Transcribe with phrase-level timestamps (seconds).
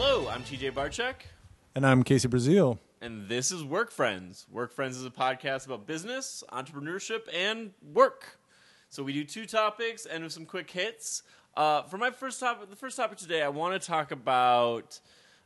[0.00, 1.14] Hello, I'm TJ Barchek,
[1.74, 2.78] And I'm Casey Brazil.
[3.00, 4.46] and this is Work Friends.
[4.48, 8.38] Work Friends is a podcast about business, entrepreneurship, and work.
[8.90, 11.24] So we do two topics and with some quick hits.
[11.56, 15.00] Uh, for my first topic, the first topic today, I want to talk about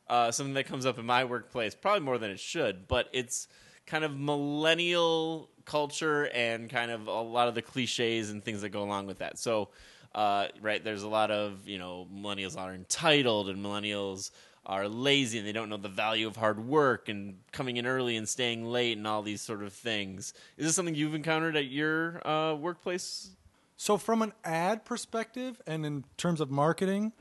[0.09, 3.49] uh, something that comes up in my workplace, probably more than it should, but it's
[3.87, 8.69] kind of millennial culture and kind of a lot of the cliches and things that
[8.69, 9.39] go along with that.
[9.39, 9.71] So,
[10.15, 14.31] uh, right, there's a lot of, you know, millennials are entitled and millennials
[14.65, 18.17] are lazy and they don't know the value of hard work and coming in early
[18.17, 20.35] and staying late and all these sort of things.
[20.57, 23.31] Is this something you've encountered at your uh, workplace?
[23.77, 27.13] So, from an ad perspective and in terms of marketing,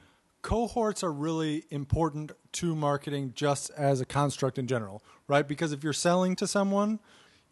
[0.44, 5.48] cohorts are really important to marketing just as a construct in general, right?
[5.48, 7.00] Because if you're selling to someone,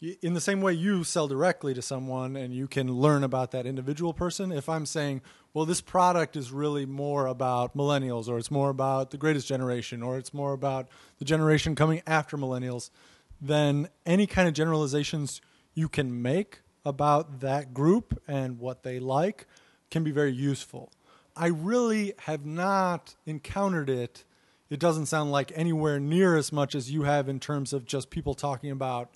[0.02, 3.66] in the same way you sell directly to someone and you can learn about that
[3.66, 5.22] individual person, if I'm saying,
[5.54, 10.02] well, this product is really more about millennials or it's more about the greatest generation
[10.02, 12.92] or it's more about the generation coming after millennials,
[13.42, 15.42] then any kind of generalizations
[15.74, 19.48] you can make about that group and what they like
[19.92, 20.92] can be very useful.
[21.36, 24.24] I really have not encountered it.
[24.70, 28.10] It doesn't sound like anywhere near as much as you have in terms of just
[28.10, 29.10] people talking about,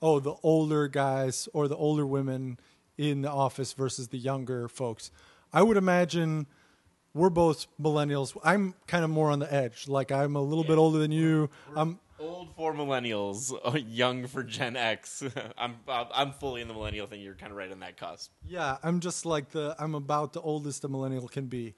[0.00, 2.58] oh, the older guys or the older women
[2.96, 5.10] in the office versus the younger folks.
[5.52, 6.46] I would imagine
[7.14, 8.36] we're both millennials.
[8.44, 9.88] I'm kind of more on the edge.
[9.88, 11.50] Like I'm a little bit older than you.
[11.74, 13.52] I'm Old for millennials,
[13.88, 15.22] young for Gen X.
[15.58, 17.20] I'm I'm fully in the millennial thing.
[17.20, 18.32] You're kind of right on that cusp.
[18.44, 21.74] Yeah, I'm just like the I'm about the oldest a millennial can be.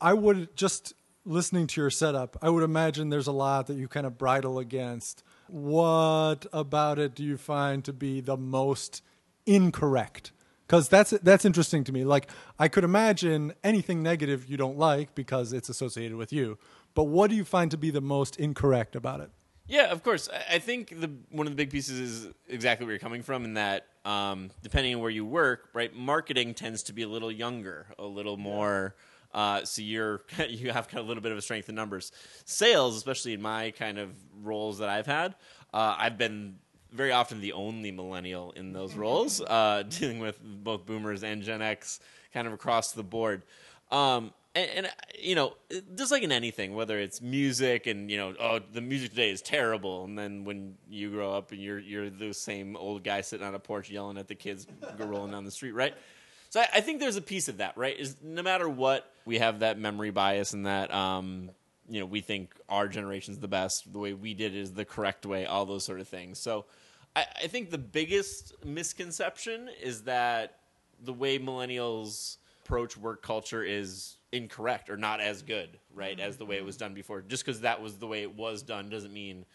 [0.00, 2.36] I would just listening to your setup.
[2.40, 5.24] I would imagine there's a lot that you kind of bridle against.
[5.52, 9.02] What about it do you find to be the most
[9.44, 10.32] incorrect?
[10.66, 12.04] Because that's that's interesting to me.
[12.04, 16.56] Like I could imagine anything negative you don't like because it's associated with you.
[16.94, 19.30] But what do you find to be the most incorrect about it?
[19.66, 20.30] Yeah, of course.
[20.50, 23.54] I- think the one of the big pieces is exactly where you're coming from, in
[23.54, 27.88] that um, depending on where you work, right, marketing tends to be a little younger,
[27.98, 28.94] a little more.
[29.32, 32.12] Uh, so you're you have kind of a little bit of a strength in numbers.
[32.44, 34.10] Sales, especially in my kind of
[34.42, 35.34] roles that I've had,
[35.72, 36.56] uh, I've been
[36.92, 41.62] very often the only millennial in those roles, uh, dealing with both boomers and Gen
[41.62, 42.00] X,
[42.34, 43.42] kind of across the board.
[43.90, 45.54] Um, and, and you know,
[45.96, 49.40] just like in anything, whether it's music and you know, oh, the music today is
[49.40, 53.46] terrible, and then when you grow up and you're you're the same old guy sitting
[53.46, 54.66] on a porch yelling at the kids
[54.98, 55.94] go rolling down the street, right?
[56.52, 57.98] So I, I think there's a piece of that, right?
[57.98, 61.50] Is no matter what, we have that memory bias and that um,
[61.88, 65.24] you know we think our generation's the best, the way we did is the correct
[65.24, 66.38] way, all those sort of things.
[66.38, 66.66] So
[67.16, 70.58] I, I think the biggest misconception is that
[71.02, 72.36] the way millennials
[72.66, 76.76] approach work culture is incorrect or not as good, right, as the way it was
[76.76, 77.22] done before.
[77.22, 79.46] Just because that was the way it was done doesn't mean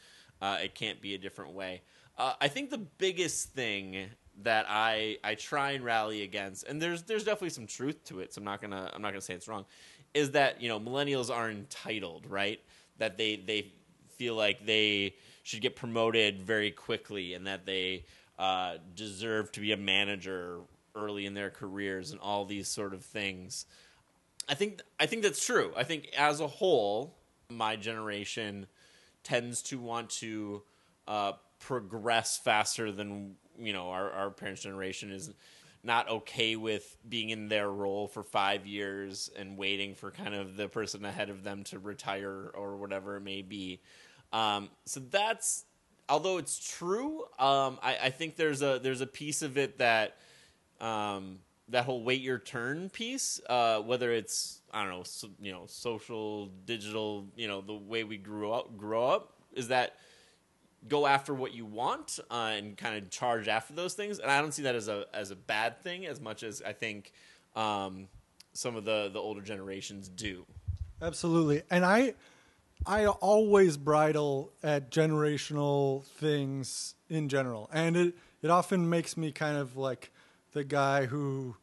[0.42, 1.84] uh, it can't be a different way.
[2.18, 4.10] Uh, I think the biggest thing
[4.44, 8.34] that I I try and rally against, and there's there's definitely some truth to it.
[8.34, 9.66] So I'm not gonna I'm not gonna say it's wrong.
[10.14, 12.60] Is that you know millennials are entitled, right?
[12.98, 13.74] That they they
[14.18, 18.04] feel like they should get promoted very quickly and that they
[18.38, 20.60] uh, deserve to be a manager
[20.96, 23.66] early in their careers and all these sort of things.
[24.50, 25.72] I think I think that's true.
[25.76, 27.16] I think as a whole,
[27.50, 28.68] my generation
[29.24, 30.64] tends to want to
[31.08, 35.32] uh, progress faster than you know our, our parents' generation is
[35.84, 40.58] not okay with being in their role for five years and waiting for kind of
[40.58, 43.80] the person ahead of them to retire or whatever it may be.
[44.34, 45.66] Um, so that's
[46.10, 50.18] although it's true, um, I, I think there's a there's a piece of it that
[50.82, 51.40] um,
[51.70, 55.64] that whole wait your turn piece, uh, whether it's I don't know, so, you know,
[55.68, 59.96] social, digital, you know, the way we grew up, grow up, is that
[60.88, 64.20] go after what you want uh, and kind of charge after those things.
[64.20, 66.74] And I don't see that as a as a bad thing as much as I
[66.74, 67.14] think
[67.56, 68.08] um,
[68.54, 70.46] some of the the older generations do.
[71.02, 71.64] Absolutely.
[71.70, 72.14] And I
[72.86, 77.70] I always bridle at generational things in general.
[77.74, 80.12] And it it often makes me kind of like
[80.54, 81.56] the guy who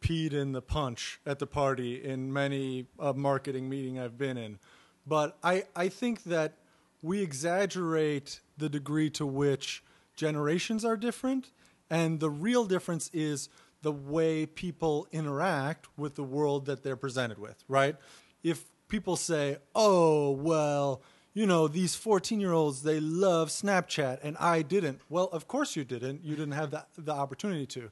[0.00, 4.58] peed in the punch at the party in many a marketing meeting I've been in.
[5.06, 6.54] But I, I think that
[7.02, 9.82] we exaggerate the degree to which
[10.16, 11.50] generations are different.
[11.90, 13.48] And the real difference is
[13.82, 17.96] the way people interact with the world that they're presented with, right?
[18.42, 21.02] If people say, oh, well,
[21.34, 25.00] you know, these 14 year olds, they love Snapchat and I didn't.
[25.08, 26.24] Well, of course you didn't.
[26.24, 27.90] You didn't have the, the opportunity to.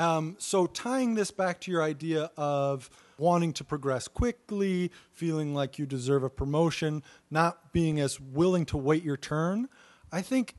[0.00, 2.88] Um, so tying this back to your idea of
[3.18, 8.78] wanting to progress quickly, feeling like you deserve a promotion, not being as willing to
[8.78, 9.68] wait your turn,
[10.10, 10.56] I think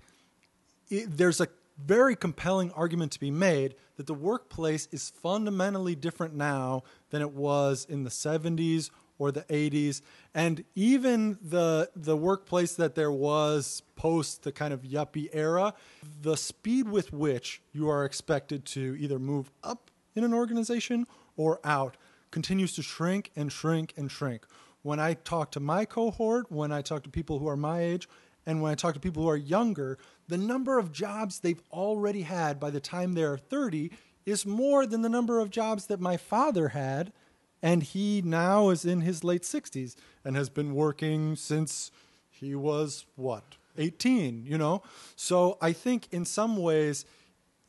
[0.91, 1.47] it, there's a
[1.83, 7.31] very compelling argument to be made that the workplace is fundamentally different now than it
[7.31, 8.91] was in the 70s
[9.21, 10.01] or the 80s
[10.33, 15.75] and even the the workplace that there was post the kind of yuppie era
[16.23, 21.06] the speed with which you are expected to either move up in an organization
[21.38, 21.97] or out
[22.31, 24.44] continues to shrink and shrink and shrink.
[24.81, 28.09] When i talk to my cohort when i talk to people who are my age
[28.47, 32.23] and when i talk to people who are younger the number of jobs they've already
[32.23, 33.91] had by the time they're 30
[34.25, 37.13] is more than the number of jobs that my father had
[37.61, 41.91] and he now is in his late 60s and has been working since
[42.29, 44.83] he was what 18 you know?
[45.15, 47.05] So i think in some ways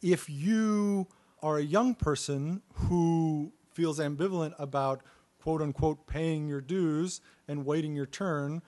[0.00, 1.06] if you
[1.42, 5.02] are a young person who feels ambivalent about
[5.40, 8.62] quote unquote paying your dues and waiting your turn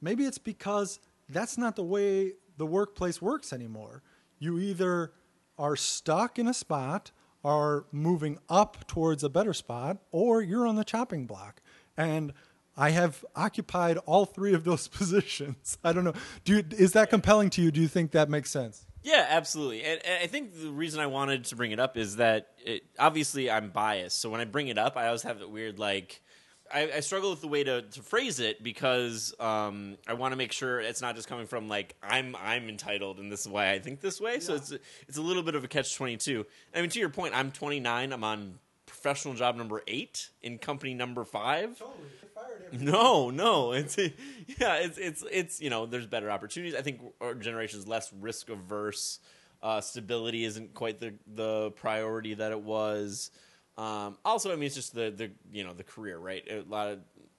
[0.00, 4.02] maybe it's because that's not the way the workplace works anymore.
[4.38, 5.12] You either
[5.58, 7.10] are stuck in a spot
[7.44, 11.60] are moving up towards a better spot or you're on the chopping block.
[11.96, 12.32] And
[12.76, 15.78] I have occupied all three of those positions.
[15.84, 16.14] I don't know.
[16.44, 17.70] Do you, is that compelling to you?
[17.70, 18.86] Do you think that makes sense?
[19.02, 19.82] Yeah, absolutely.
[19.82, 22.84] And, and I think the reason I wanted to bring it up is that it,
[22.98, 24.20] obviously I'm biased.
[24.20, 26.22] So when I bring it up, I always have that weird like
[26.72, 30.36] I, I, struggle with the way to, to phrase it because um, I want to
[30.36, 33.70] make sure it's not just coming from like I'm I'm entitled and this is why
[33.70, 34.34] I think this way.
[34.34, 34.40] Yeah.
[34.40, 34.72] So it's
[35.08, 36.46] it's a little bit of a catch twenty two.
[36.74, 38.12] I mean, to your point, I'm 29.
[38.12, 41.78] I'm on professional job number eight in company number five.
[41.78, 42.08] Totally.
[42.72, 46.74] No, no, it's yeah, it's it's it's you know, there's better opportunities.
[46.74, 49.18] I think our generation is less risk averse.
[49.62, 53.30] Uh, stability isn't quite the the priority that it was.
[53.76, 56.44] Um, also, I mean, it's just the the you know the career, right?
[56.50, 56.98] A lot of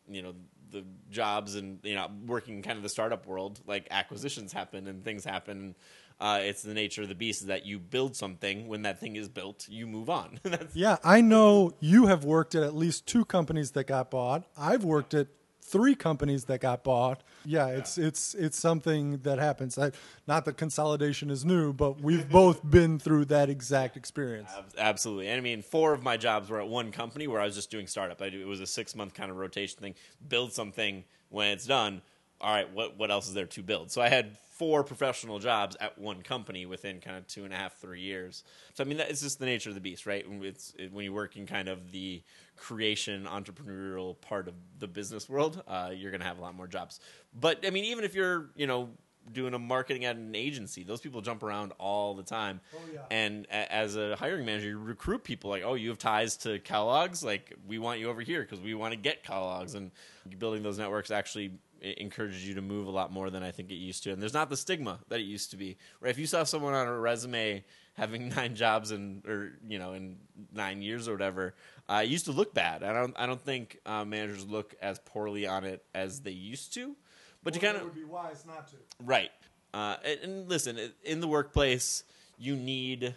[0.09, 0.33] you know
[0.71, 5.03] the jobs and you know working kind of the startup world, like acquisitions happen and
[5.03, 5.75] things happen.
[6.19, 8.68] Uh, it's the nature of the beast is that you build something.
[8.68, 10.39] When that thing is built, you move on.
[10.74, 14.45] yeah, I know you have worked at at least two companies that got bought.
[14.57, 15.27] I've worked at
[15.62, 17.24] three companies that got bought.
[17.45, 17.78] Yeah, yeah.
[17.78, 19.78] it's it's it's something that happens.
[19.78, 19.92] I,
[20.28, 24.51] not that consolidation is new, but we've both been through that exact experience.
[24.78, 27.56] Absolutely, and I mean, four of my jobs were at one company where I was
[27.56, 28.22] just doing startup.
[28.22, 29.95] I it was a six month kind of rotation thing.
[30.28, 32.01] Build something when it's done.
[32.42, 33.92] All right, what what else is there to build?
[33.92, 37.57] So I had four professional jobs at one company within kind of two and a
[37.57, 38.44] half, three years.
[38.75, 40.25] So I mean, that is just the nature of the beast, right?
[40.42, 42.22] It's it, when you work in kind of the
[42.58, 46.68] creation, entrepreneurial part of the business world, uh, you're going to have a lot more
[46.68, 47.00] jobs.
[47.38, 48.90] But I mean, even if you're, you know,
[49.32, 50.84] doing a marketing at an agency.
[50.84, 52.60] Those people jump around all the time.
[52.76, 53.00] Oh, yeah.
[53.10, 56.60] And a- as a hiring manager, you recruit people like, oh, you have ties to
[56.60, 57.24] Kellogg's.
[57.24, 59.76] Like, we want you over here because we want to get Kellogg's.
[59.76, 59.92] And
[60.40, 63.76] building those networks actually encourages you to move a lot more than I think it
[63.76, 64.12] used to.
[64.12, 65.78] And there's not the stigma that it used to be.
[66.00, 66.10] Right?
[66.10, 70.18] If you saw someone on a resume having nine jobs in or you know in
[70.54, 71.56] nine years or whatever,
[71.90, 72.84] uh, it used to look bad.
[72.84, 76.74] I don't I don't think uh, managers look as poorly on it as they used
[76.75, 76.95] to.
[77.44, 78.75] But well, you kind of would be wise not to.
[79.04, 79.31] Right.
[79.74, 82.04] Uh, and, and listen, in the workplace,
[82.38, 83.16] you need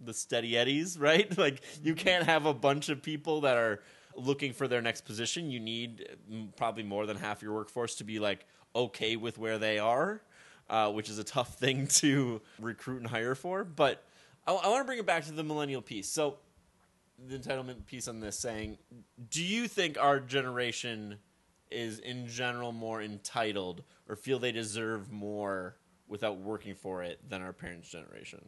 [0.00, 1.36] the steady eddies, right?
[1.36, 3.80] Like you can't have a bunch of people that are
[4.18, 8.04] looking for their next position, you need mm, probably more than half your workforce to
[8.04, 8.44] be like
[8.74, 10.20] okay with where they are,
[10.68, 13.64] uh, which is a tough thing to recruit and hire for.
[13.64, 14.02] But
[14.48, 16.08] I, I want to bring it back to the millennial piece.
[16.08, 16.38] So,
[17.28, 18.78] the entitlement piece on this saying,
[19.30, 21.16] do you think our generation
[21.70, 25.76] is in general more entitled or feel they deserve more
[26.06, 28.40] without working for it than our parents' generation?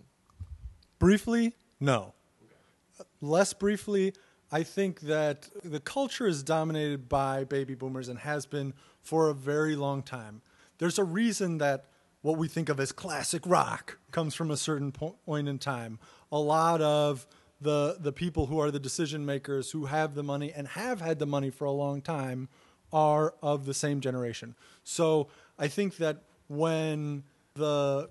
[1.01, 2.15] Briefly, no.
[2.45, 3.09] Okay.
[3.21, 4.15] Less briefly,
[4.53, 9.35] I think that the culture is dominated by baby boomers and has been for a
[9.35, 10.43] very long time.
[10.79, 11.87] There's a reason that
[12.23, 15.99] what we think of as classic rock comes from a certain point in time.
[16.33, 17.27] A lot of
[17.61, 21.19] the the people who are the decision makers who have the money and have had
[21.19, 22.49] the money for a long time
[22.93, 24.55] are of the same generation.
[24.83, 27.25] So I think that when
[27.55, 28.11] the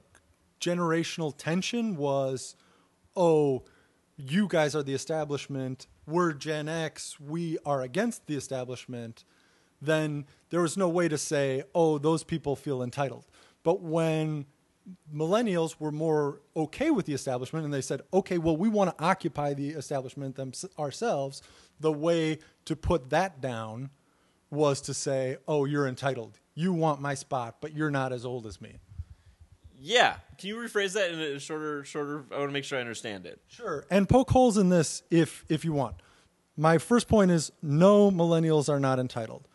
[0.61, 2.55] generational tension was,
[3.15, 3.63] oh,
[4.17, 9.23] you guys are the establishment we're Gen X, we are against the establishment,
[9.81, 13.25] then there was no way to say, oh, those people feel entitled.
[13.63, 14.45] But when
[15.13, 19.03] millennials were more okay with the establishment and they said, okay, well, we want to
[19.03, 21.41] occupy the establishment them- ourselves,
[21.79, 23.89] the way to put that down
[24.49, 26.39] was to say, oh, you're entitled.
[26.55, 28.79] You want my spot, but you're not as old as me.
[29.81, 30.17] Yeah.
[30.37, 32.25] Can you rephrase that in a shorter, shorter?
[32.31, 33.39] I want to make sure I understand it.
[33.47, 33.85] Sure.
[33.89, 35.95] And poke holes in this if if you want.
[36.57, 39.47] My first point is no millennials are not entitled.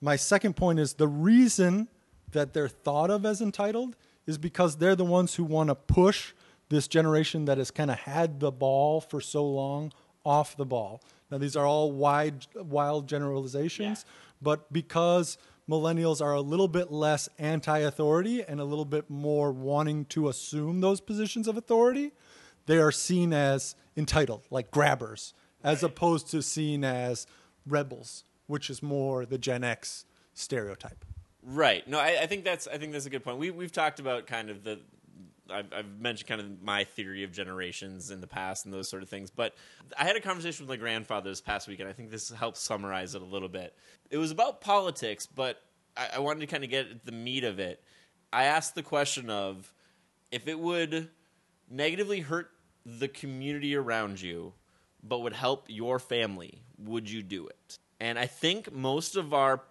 [0.00, 1.88] My second point is the reason
[2.30, 6.32] that they're thought of as entitled is because they're the ones who want to push
[6.68, 9.92] this generation that has kind of had the ball for so long
[10.24, 11.02] off the ball.
[11.30, 14.12] Now these are all wide wild generalizations, Yeah.
[14.40, 15.38] but because
[15.68, 20.80] millennials are a little bit less anti-authority and a little bit more wanting to assume
[20.80, 22.12] those positions of authority,
[22.66, 27.26] they are seen as entitled, like grabbers, as opposed to seen as
[27.66, 31.04] rebels, which is more the Gen X stereotype.
[31.42, 31.86] Right.
[31.88, 33.38] No, I, I think that's I think that's a good point.
[33.38, 34.80] We we've talked about kind of the.
[35.50, 39.02] I've, I've mentioned kind of my theory of generations in the past and those sort
[39.02, 39.30] of things.
[39.30, 39.54] But
[39.98, 42.60] I had a conversation with my grandfather this past week, and I think this helps
[42.60, 43.76] summarize it a little bit.
[44.08, 45.60] It was about politics, but
[45.96, 47.82] I, I wanted to kind of get at the meat of it.
[48.32, 49.74] I asked the question of
[50.30, 51.10] if it would
[51.68, 52.50] negatively hurt
[52.86, 54.54] the community around you,
[55.02, 57.78] but would help your family, would you do it?
[58.00, 59.62] And I think most of our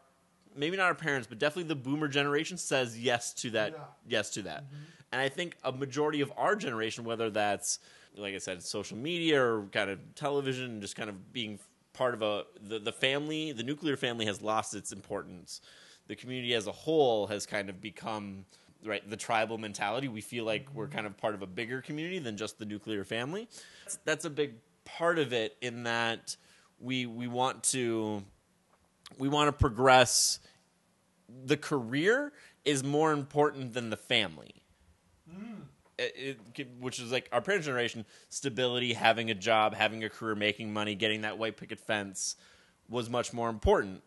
[0.56, 3.96] maybe not our parents, but definitely the boomer generation says yes to that.
[4.08, 4.66] Yes to that.
[4.66, 4.84] Mm-hmm.
[5.14, 7.80] And I think a majority of our generation, whether that's
[8.18, 11.60] like I said, social media or kind of television, just kind of being
[11.94, 15.62] part of a the, the family, the nuclear family has lost its importance.
[16.08, 18.46] The community as a whole has kind of become
[18.84, 20.08] right the tribal mentality.
[20.08, 20.96] We feel like we're mm-hmm.
[20.96, 23.48] kind of part of a bigger community than just the nuclear family.
[23.84, 26.36] That's, that's a big part of it in that
[26.80, 28.24] we we want to
[29.18, 30.40] we want to progress.
[31.46, 32.34] The career
[32.66, 34.54] is more important than the family.
[35.30, 35.62] Hmm.
[35.98, 40.34] It, it, which is like our parents' generation stability having a job having a career
[40.34, 42.36] making money getting that white picket fence
[42.90, 44.02] was much more important.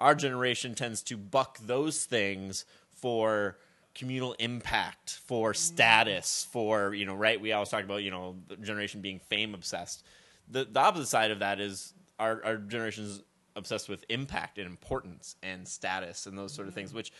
[0.00, 3.58] Our generation tends to buck those things for
[3.94, 5.56] communal impact for hmm.
[5.56, 7.40] status for you know right?
[7.40, 10.02] We always talk about you know the generation being fame obsessed
[10.48, 13.22] the, the opposite side of that is our, our generation's
[13.56, 17.12] obsessed with impact and importance and status and those sort of things which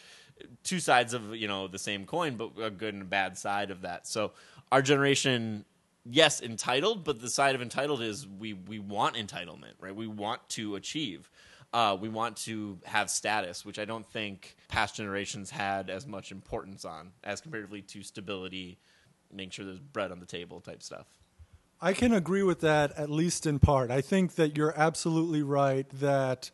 [0.63, 3.71] two sides of you know the same coin but a good and a bad side
[3.71, 4.07] of that.
[4.07, 4.33] So
[4.71, 5.65] our generation
[6.09, 9.95] yes entitled but the side of entitled is we we want entitlement right?
[9.95, 11.31] We want to achieve
[11.73, 16.31] uh, we want to have status which i don't think past generations had as much
[16.31, 18.79] importance on as comparatively to stability
[19.33, 21.07] making sure there's bread on the table type stuff
[21.81, 23.91] I can agree with that at least in part.
[23.91, 26.51] I think that you're absolutely right that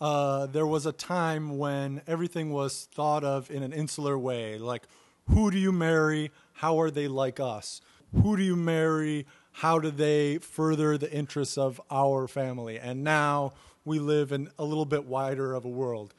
[0.00, 4.58] uh, there was a time when everything was thought of in an insular way.
[4.58, 4.82] Like,
[5.30, 6.32] who do you marry?
[6.54, 7.80] How are they like us?
[8.22, 9.26] Who do you marry?
[9.52, 12.78] How do they further the interests of our family?
[12.78, 13.52] And now
[13.84, 16.12] we live in a little bit wider of a world.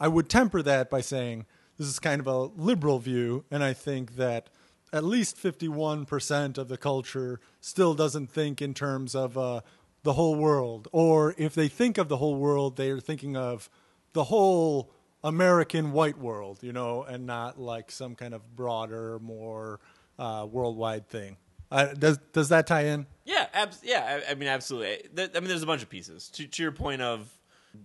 [0.00, 1.44] I would temper that by saying
[1.76, 4.48] this is kind of a liberal view, and I think that
[4.92, 9.60] at least 51% of the culture still doesn't think in terms of uh,
[10.02, 10.88] the whole world.
[10.92, 13.68] Or if they think of the whole world, they are thinking of
[14.12, 14.92] the whole
[15.24, 19.80] American white world, you know, and not like some kind of broader, more
[20.18, 21.36] uh, worldwide thing.
[21.70, 23.06] Uh, does does that tie in?
[23.24, 24.20] Yeah, abs- yeah.
[24.28, 25.08] I, I mean, absolutely.
[25.16, 26.28] Th- I mean, there's a bunch of pieces.
[26.30, 27.28] To, to your point of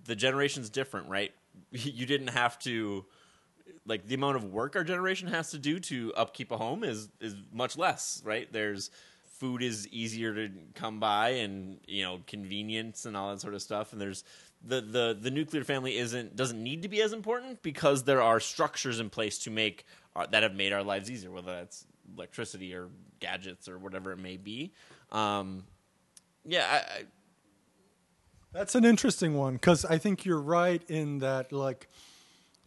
[0.06, 1.32] the generation's different, right?
[1.72, 3.06] You didn't have to
[3.90, 7.10] like the amount of work our generation has to do to upkeep a home is
[7.20, 8.52] is much less, right?
[8.52, 8.92] There's
[9.26, 13.62] food is easier to come by, and you know convenience and all that sort of
[13.62, 13.92] stuff.
[13.92, 14.24] And there's
[14.64, 18.40] the the the nuclear family isn't doesn't need to be as important because there are
[18.40, 22.74] structures in place to make our, that have made our lives easier, whether that's electricity
[22.74, 24.72] or gadgets or whatever it may be.
[25.12, 25.64] Um,
[26.46, 27.04] yeah, I, I,
[28.52, 31.88] That's an interesting one because I think you're right in that, like,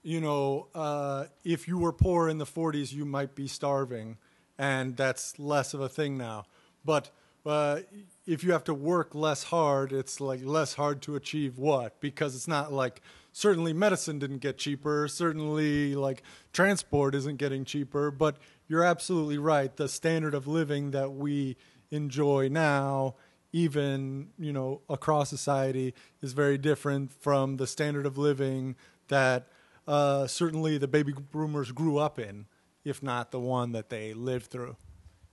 [0.03, 4.17] you know, uh, if you were poor in the 40s, you might be starving,
[4.59, 6.45] and that's less of a thing now.
[6.85, 7.11] But
[7.47, 7.81] uh,
[8.27, 12.01] if you have to work less hard, it's like less hard to achieve what?
[12.01, 13.01] Because it's not like
[13.33, 18.37] certainly medicine didn't get cheaper, certainly like transport isn't getting cheaper, but
[18.69, 19.77] you're absolutely right.
[19.77, 21.57] The standard of living that we
[21.91, 23.15] enjoy now
[23.53, 28.75] even you know across society is very different from the standard of living
[29.09, 29.47] that
[29.87, 32.47] uh, certainly the baby boomers grew up in,
[32.85, 34.77] if not the one that they lived through.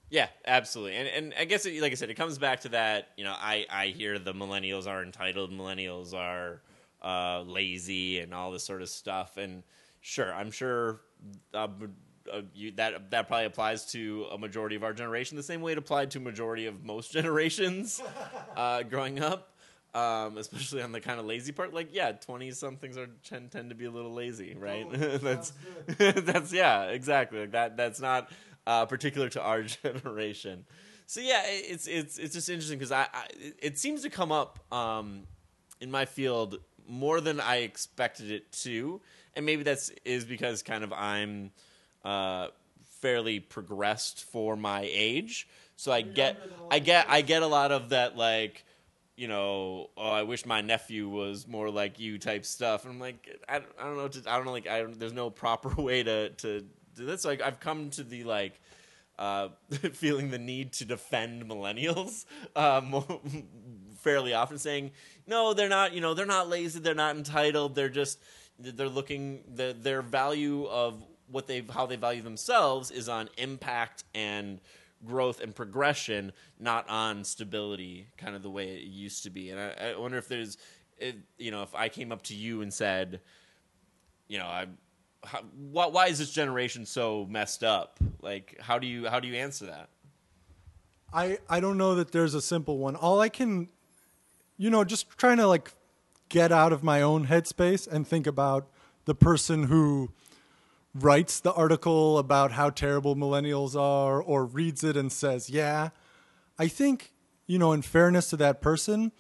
[0.10, 0.96] Yeah, absolutely.
[0.96, 3.10] And and I guess it, like I said, it comes back to that.
[3.16, 6.62] You know, I I hear the millennials are entitled, millennials are
[7.04, 9.38] uh, lazy, and all this sort of stuff.
[9.38, 9.64] And
[10.02, 11.02] sure, I'm sure
[11.54, 11.68] uh,
[12.32, 15.74] uh, you, that that probably applies to a majority of our generation, the same way
[15.74, 18.02] it applied to majority of most generations
[18.56, 19.56] uh, growing up.
[19.96, 23.70] Um, especially on the kind of lazy part, like yeah, twenty somethings are tend, tend
[23.70, 24.88] to be a little lazy, right?
[25.22, 25.52] that's
[25.98, 27.40] that's yeah, exactly.
[27.40, 28.30] Like that that's not
[28.68, 30.66] uh, particular to our generation.
[31.08, 33.26] So yeah, it's it's it's just interesting because I, I
[33.60, 35.24] it seems to come up um,
[35.82, 39.02] in my field more than I expected it to,
[39.36, 41.50] and maybe that's is because kind of I'm
[42.06, 42.50] uh,
[43.02, 47.48] fairly progressed for my age, so I get a lot I get I get a
[47.48, 48.64] lot of that like
[49.20, 52.86] you know, oh, I wish my nephew was more like you type stuff.
[52.86, 54.98] And I'm like, I, don't- I don't know, to, I don't know, like, I don't,
[54.98, 56.64] there's no proper way to to
[56.96, 57.26] do this.
[57.26, 58.60] Like, I've come to the like
[59.18, 59.50] uh,
[59.94, 63.04] feeling the need to defend millennials um,
[63.98, 64.92] fairly often, saying,
[65.28, 65.94] no, they're not.
[65.94, 66.80] You know, they're not lazy.
[66.80, 67.76] They're not entitled.
[67.76, 68.20] They're just
[68.58, 74.04] they're looking the, their value of what they how they value themselves is on impact
[74.16, 74.60] and
[75.06, 79.50] growth and progression, not on stability, kind of the way it used to be.
[79.50, 80.58] And I, I wonder if there's,
[80.98, 83.22] it, you know, if I came up to you and said,
[84.28, 84.68] you know, I,
[85.24, 85.42] how,
[85.72, 88.00] why, why is this generation so messed up?
[88.22, 89.90] Like, how do you how do you answer that?
[91.14, 92.96] I I don't know that there's a simple one.
[92.96, 93.70] All I can,
[94.58, 95.74] you know, just trying to like
[96.30, 98.70] get out of my own headspace and think about
[99.06, 100.12] the person who
[101.04, 105.90] writes the article about how terrible millennials are or reads it and says, "Yeah."
[106.58, 107.14] I think,
[107.48, 109.12] you know, in fairness to that person,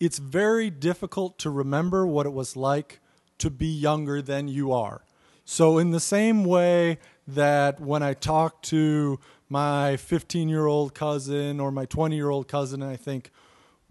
[0.00, 3.00] it's very difficult to remember what it was like
[3.38, 5.04] to be younger than you are.
[5.44, 9.18] So, in the same way that when I talk to
[9.48, 13.30] my 15 year old cousin or my 20 year old cousin, I think,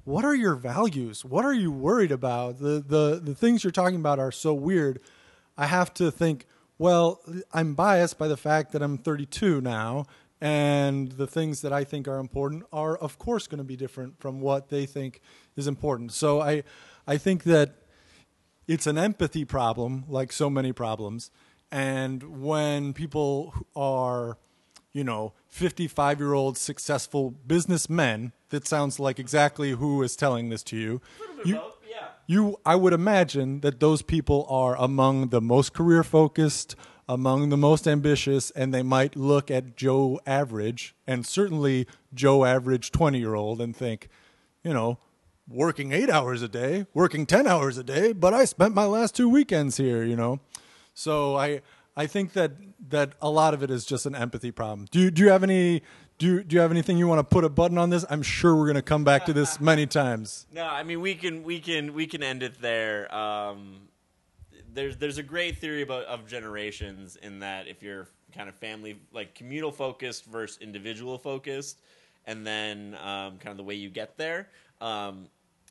[0.03, 1.23] what are your values?
[1.23, 2.59] What are you worried about?
[2.59, 4.99] The, the, the things you're talking about are so weird.
[5.57, 6.47] I have to think,
[6.79, 7.21] well,
[7.53, 10.05] I'm biased by the fact that I'm 32 now,
[10.41, 14.19] and the things that I think are important are, of course, going to be different
[14.19, 15.21] from what they think
[15.57, 16.13] is important.
[16.13, 16.63] So I,
[17.05, 17.75] I think that
[18.65, 21.31] it's an empathy problem, like so many problems.
[21.69, 24.37] And when people are,
[24.93, 30.63] you know, 55 year old successful businessmen, that sounds like exactly who is telling this
[30.63, 31.01] to you.
[31.43, 31.61] You.
[32.29, 36.75] You I would imagine that those people are among the most career focused,
[37.07, 42.91] among the most ambitious, and they might look at Joe Average and certainly Joe Average
[42.91, 44.09] 20 year old and think,
[44.63, 44.99] you know,
[45.47, 49.15] working eight hours a day, working 10 hours a day, but I spent my last
[49.15, 50.39] two weekends here, you know?
[50.93, 51.61] So I,
[51.97, 52.51] I think that,
[52.89, 54.87] that a lot of it is just an empathy problem.
[54.91, 55.81] Do you, do you have any,
[56.19, 58.05] do you, do you have anything you want to put a button on this?
[58.09, 60.45] I'm sure we're going to come back to this many times.
[60.53, 63.13] No, I mean we can we can we can end it there.
[63.15, 63.87] Um,
[64.73, 68.99] there's there's a great theory about of generations in that if you're kind of family
[69.13, 71.79] like communal focused versus individual focused,
[72.27, 74.49] and then um, kind of the way you get there.
[74.81, 75.27] Um,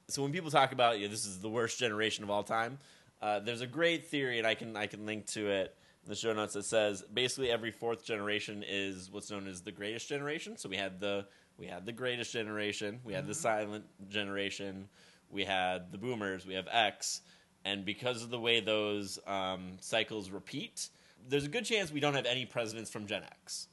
[0.09, 2.79] so when people talk about you know, this is the worst generation of all time,
[3.21, 5.75] uh, there's a great theory, and I can I can link to it in
[6.09, 10.09] the show notes that says basically every fourth generation is what's known as the greatest
[10.09, 10.57] generation.
[10.57, 11.27] So we had the
[11.59, 14.89] we had the greatest generation, we had the silent generation,
[15.31, 17.21] we had the boomers, we have X,
[17.65, 20.89] and because of the way those um, cycles repeat,
[21.29, 23.67] there's a good chance we don't have any presidents from Gen X.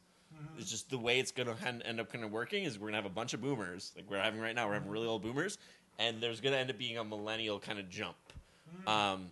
[0.57, 2.93] It's just the way it's going to end up kind of working is we're going
[2.93, 4.67] to have a bunch of boomers like we're having right now.
[4.67, 5.57] We're having really old boomers,
[5.97, 8.17] and there's going to end up being a millennial kind of jump.
[8.87, 9.29] Um,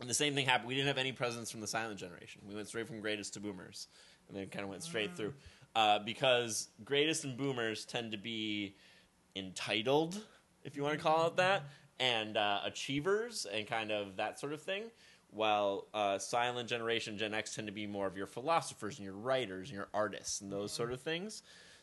[0.00, 0.68] and the same thing happened.
[0.68, 2.42] We didn't have any presidents from the silent generation.
[2.48, 3.88] We went straight from greatest to boomers,
[4.28, 5.34] and then kind of went straight through.
[5.76, 8.74] Uh, because greatest and boomers tend to be
[9.36, 10.20] entitled,
[10.64, 11.64] if you want to call it that,
[12.00, 14.84] and uh, achievers and kind of that sort of thing.
[15.32, 19.14] While uh, silent generation, Gen X, tend to be more of your philosophers and your
[19.14, 21.42] writers and your artists and those sort of things.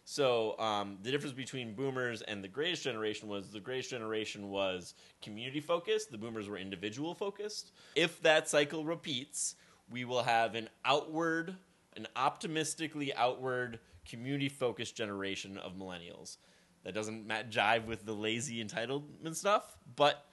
[0.10, 4.93] So um, the difference between boomers and the greatest generation was the greatest generation was
[5.22, 6.12] community focused.
[6.12, 7.74] The boomers were individual focused.
[7.93, 9.56] If that cycle repeats,
[9.91, 11.58] we will have an outward,
[11.98, 16.38] an optimistically outward, community focused generation of millennials.
[16.86, 20.26] That doesn't jive with the lazy entitlement stuff, but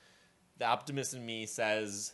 [0.57, 2.13] the optimist in me says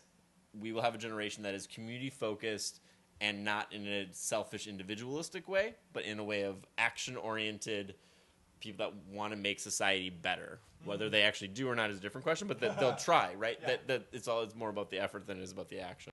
[0.59, 2.81] we will have a generation that is community focused
[3.21, 7.95] and not in a selfish individualistic way, but in a way of action oriented
[8.61, 10.59] people that want to make society better.
[10.85, 11.13] Whether mm-hmm.
[11.13, 13.61] they actually do or not is a different question, but that they'll try, right?
[13.67, 16.11] That, that it's all it's more about the effort than it is about the action.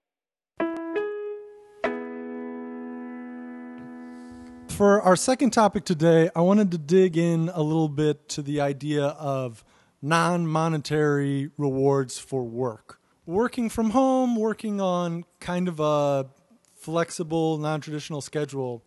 [4.70, 8.62] For our second topic today, I wanted to dig in a little bit to the
[8.62, 9.64] idea of
[10.02, 13.00] non monetary rewards for work.
[13.26, 16.28] Working from home, working on kind of a
[16.88, 18.82] flexible, non traditional schedule.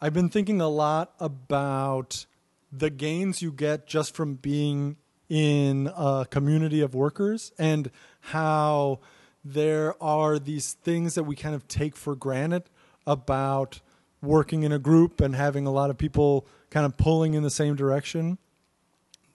[0.00, 2.24] I've been thinking a lot about
[2.72, 4.96] the gains you get just from being
[5.28, 9.00] in a community of workers and how
[9.44, 12.62] there are these things that we kind of take for granted
[13.06, 13.80] about
[14.22, 17.50] working in a group and having a lot of people kind of pulling in the
[17.50, 18.38] same direction.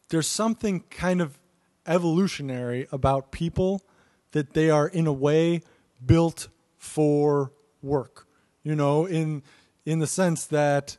[0.09, 1.37] There's something kind of
[1.85, 3.83] evolutionary about people
[4.31, 5.61] that they are in a way
[6.03, 6.47] built
[6.79, 8.27] for work.
[8.63, 9.43] You know, in
[9.85, 10.97] in the sense that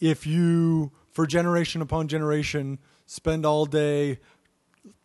[0.00, 4.18] if you for generation upon generation spend all day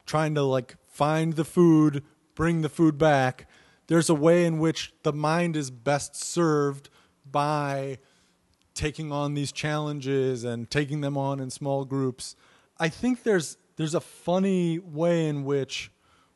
[0.05, 2.03] trying to like find the food,
[2.35, 3.47] bring the food back,
[3.87, 6.89] there's a way in which the mind is best served
[7.29, 7.97] by
[8.73, 12.35] taking on these challenges and taking them on in small groups.
[12.77, 15.91] I think there's there's a funny way in which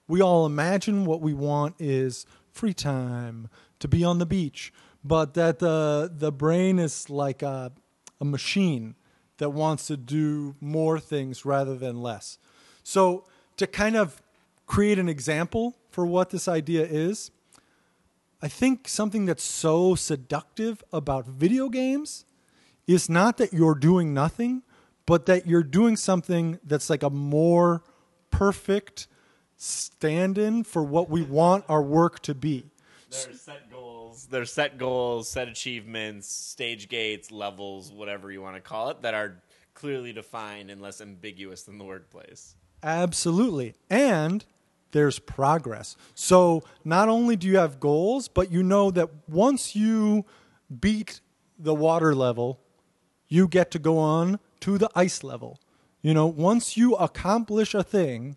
[0.08, 4.72] we all imagine what we want is free time to be on the beach,
[5.04, 7.72] but that the the brain is like a
[8.22, 8.96] a machine
[9.38, 12.38] that wants to do more things rather than less.
[12.84, 13.26] So
[13.58, 14.22] to kind of
[14.68, 17.32] create an example for what this idea is,
[18.42, 22.26] I think something that's so seductive about video games
[22.88, 24.64] is not that you're doing nothing,
[25.06, 27.84] but that you're doing something that's like a more
[28.32, 29.08] perfect
[29.64, 32.66] stand in for what we want our work to be.
[33.10, 34.28] There's set goals.
[34.30, 39.14] There's set goals, set achievements, stage gates, levels, whatever you want to call it, that
[39.14, 39.42] are
[39.74, 42.56] clearly defined and less ambiguous than the workplace.
[42.82, 43.76] Absolutely.
[43.90, 44.44] And
[44.92, 45.96] there's progress.
[46.14, 50.26] So not only do you have goals, but you know that once you
[50.82, 51.22] beat
[51.58, 52.60] the water level,
[53.30, 55.60] you get to go on to the ice level.
[56.02, 58.36] You know, once you accomplish a thing,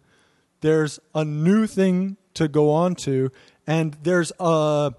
[0.61, 3.31] there's a new thing to go on to
[3.67, 4.95] and there's a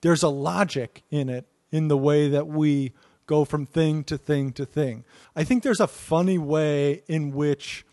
[0.00, 2.92] there's a logic in it in the way that we
[3.26, 5.04] go from thing to thing to thing.
[5.36, 7.84] I think there's a funny way in which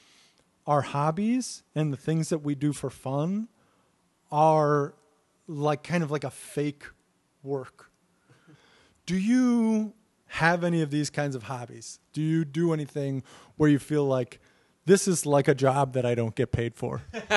[0.65, 3.49] our hobbies and the things that we do for fun
[4.32, 4.95] are
[5.47, 6.86] like kind of like a fake
[7.43, 7.91] work.
[9.06, 9.93] Do you
[10.28, 11.99] have any of these kinds of hobbies?
[12.13, 13.23] Do you do anything
[13.58, 14.39] where you feel like
[14.86, 17.02] this is like a job that I don't get paid for?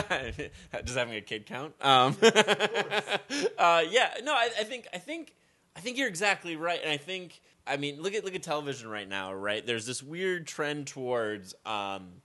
[0.84, 1.74] Does having a kid count?
[1.80, 5.34] Um, uh, yeah, no, I, I think I think
[5.76, 8.88] I think you're exactly right, and I think I mean look at look at television
[8.88, 9.66] right now, right?
[9.66, 11.54] There's this weird trend towards.
[11.66, 12.22] Um,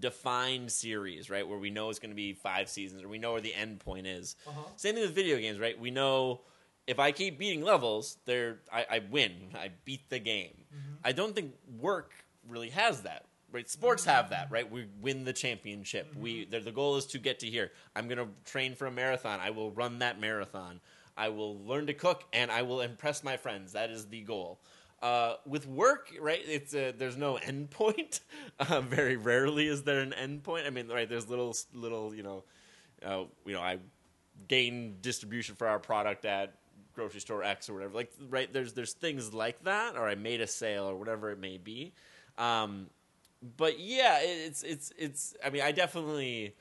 [0.00, 1.48] defined series, right?
[1.48, 3.80] Where we know it's going to be five seasons, or we know where the end
[3.80, 4.36] point is.
[4.46, 4.60] Uh-huh.
[4.76, 5.80] Same thing with video games, right?
[5.80, 6.42] We know
[6.86, 9.32] if I keep beating levels, there I, I win.
[9.54, 10.64] I beat the game.
[10.74, 10.94] Mm-hmm.
[11.04, 12.12] I don't think work
[12.48, 13.26] really has that.
[13.50, 14.70] Right, sports have that, right?
[14.70, 16.10] We win the championship.
[16.10, 16.20] Mm-hmm.
[16.20, 17.72] We the goal is to get to here.
[17.96, 19.40] I'm going to train for a marathon.
[19.42, 20.80] I will run that marathon.
[21.16, 23.72] I will learn to cook and I will impress my friends.
[23.72, 24.60] That is the goal.
[25.02, 26.40] Uh, with work, right?
[26.46, 28.20] It's a, there's no end point.
[28.58, 30.66] Uh, very rarely is there an end point.
[30.66, 31.08] I mean, right?
[31.08, 32.44] There's little little you know,
[33.04, 33.78] uh, you know, I
[34.46, 36.54] gain distribution for our product at
[36.94, 37.94] grocery store X or whatever.
[37.94, 41.38] Like right there's there's things like that, or I made a sale or whatever it
[41.38, 41.92] may be.
[42.36, 42.88] Um,
[43.56, 45.34] but yeah, it's it's it's.
[45.44, 46.54] I mean, I definitely.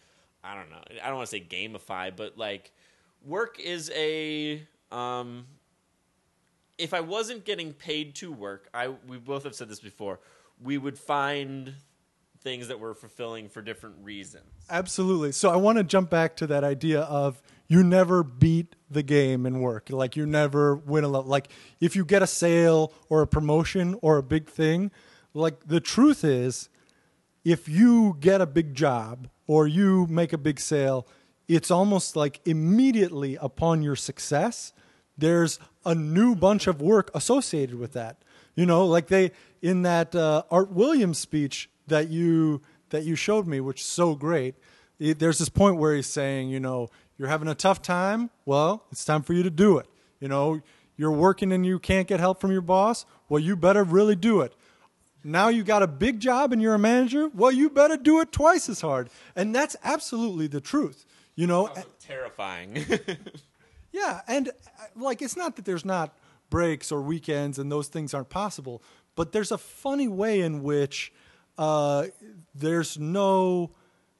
[0.43, 0.81] I don't know.
[1.03, 2.71] I don't want to say gamify, but like
[3.25, 4.61] work is a
[4.91, 5.45] um,
[6.77, 10.19] if I wasn't getting paid to work, I we both have said this before.
[10.61, 11.75] We would find
[12.41, 14.45] things that were fulfilling for different reasons.
[14.69, 15.31] Absolutely.
[15.31, 19.45] So I want to jump back to that idea of you never beat the game
[19.45, 19.89] in work.
[19.89, 21.27] Like you never win a lot.
[21.27, 24.91] Like if you get a sale or a promotion or a big thing,
[25.37, 26.69] like the truth is,
[27.45, 31.07] if you get a big job or you make a big sale,
[31.47, 34.73] it's almost like immediately upon your success,
[35.17, 38.17] there's a new bunch of work associated with that.
[38.55, 43.47] You know, like they in that uh, Art Williams speech that you that you showed
[43.47, 44.55] me, which is so great.
[44.99, 48.29] It, there's this point where he's saying, you know, you're having a tough time.
[48.45, 49.87] Well, it's time for you to do it.
[50.19, 50.61] You know,
[50.97, 53.05] you're working and you can't get help from your boss.
[53.29, 54.53] Well, you better really do it.
[55.23, 57.29] Now you got a big job and you're a manager.
[57.33, 59.09] Well, you better do it twice as hard.
[59.35, 61.05] And that's absolutely the truth.
[61.35, 62.83] You know, terrifying.
[63.97, 64.51] Yeah, and uh,
[64.95, 66.15] like it's not that there's not
[66.49, 68.83] breaks or weekends and those things aren't possible,
[69.15, 71.11] but there's a funny way in which
[71.57, 72.07] uh,
[72.53, 73.71] there's no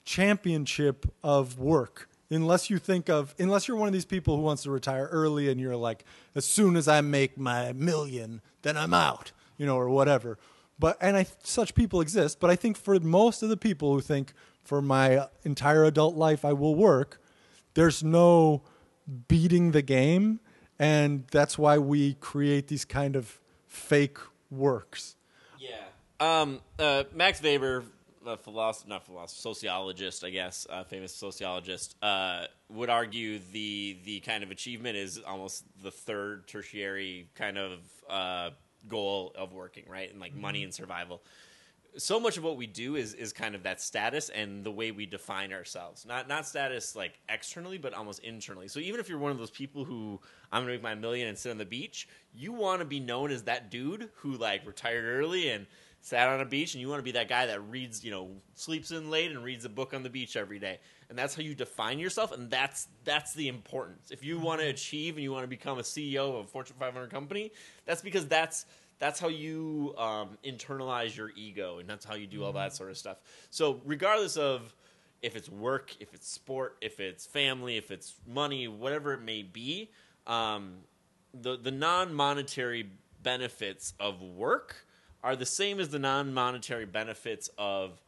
[0.04, 4.64] championship of work unless you think of unless you're one of these people who wants
[4.64, 8.94] to retire early and you're like as soon as i make my million then i'm
[8.94, 10.38] out you know or whatever
[10.80, 14.02] but and i such people exist but i think for most of the people who
[14.02, 17.20] think for my entire adult life i will work
[17.78, 18.64] there's no
[19.28, 20.40] beating the game,
[20.80, 24.18] and that's why we create these kind of fake
[24.50, 25.16] works.
[25.60, 25.76] Yeah.
[26.20, 27.84] Um, uh, Max Weber,
[28.26, 34.22] a philosopher, not philosopher, sociologist, I guess, uh, famous sociologist, uh, would argue the the
[34.22, 38.50] kind of achievement is almost the third tertiary kind of uh,
[38.88, 40.10] goal of working, right?
[40.10, 40.42] And like mm-hmm.
[40.42, 41.22] money and survival.
[41.98, 44.92] So much of what we do is is kind of that status and the way
[44.92, 46.06] we define ourselves.
[46.06, 48.68] Not not status like externally, but almost internally.
[48.68, 50.20] So even if you're one of those people who
[50.52, 53.32] I'm gonna make my million and sit on the beach, you want to be known
[53.32, 55.66] as that dude who like retired early and
[56.02, 58.30] sat on a beach, and you want to be that guy that reads, you know,
[58.56, 60.80] sleeps in late and reads a book on the beach every day.
[61.10, 64.12] And that's how you define yourself, and that's that's the importance.
[64.12, 66.76] If you want to achieve and you want to become a CEO of a Fortune
[66.78, 67.52] 500 company,
[67.86, 68.66] that's because that's
[69.00, 72.90] that's how you um, internalize your ego and that's how you do all that sort
[72.90, 73.18] of stuff.
[73.50, 74.76] So regardless of
[75.22, 79.42] if it's work if it's sport if it's family if it's money whatever it may
[79.42, 79.90] be
[80.28, 80.76] um,
[81.34, 82.90] the, the non-monetary
[83.24, 84.86] benefits of work
[85.24, 88.00] are the same as the non-monetary benefits of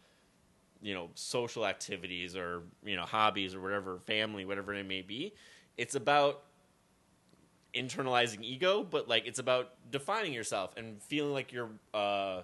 [0.81, 5.33] you know social activities or you know hobbies or whatever family whatever it may be
[5.77, 6.43] it's about
[7.73, 12.41] internalizing ego, but like it's about defining yourself and feeling like you're uh,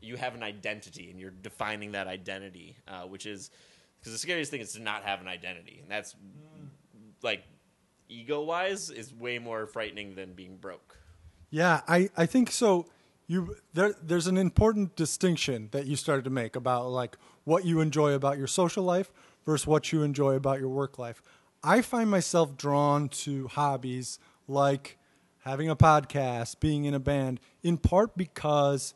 [0.00, 3.50] you have an identity and you're defining that identity, uh, which is
[3.98, 6.16] because the scariest thing is to not have an identity, and that's
[7.22, 7.44] like
[8.08, 10.96] ego wise is way more frightening than being broke.
[11.50, 12.86] Yeah, I, I think so.
[13.26, 17.16] You there there's an important distinction that you started to make about like
[17.50, 19.10] what you enjoy about your social life
[19.44, 21.20] versus what you enjoy about your work life.
[21.64, 24.98] I find myself drawn to hobbies like
[25.40, 28.94] having a podcast, being in a band, in part because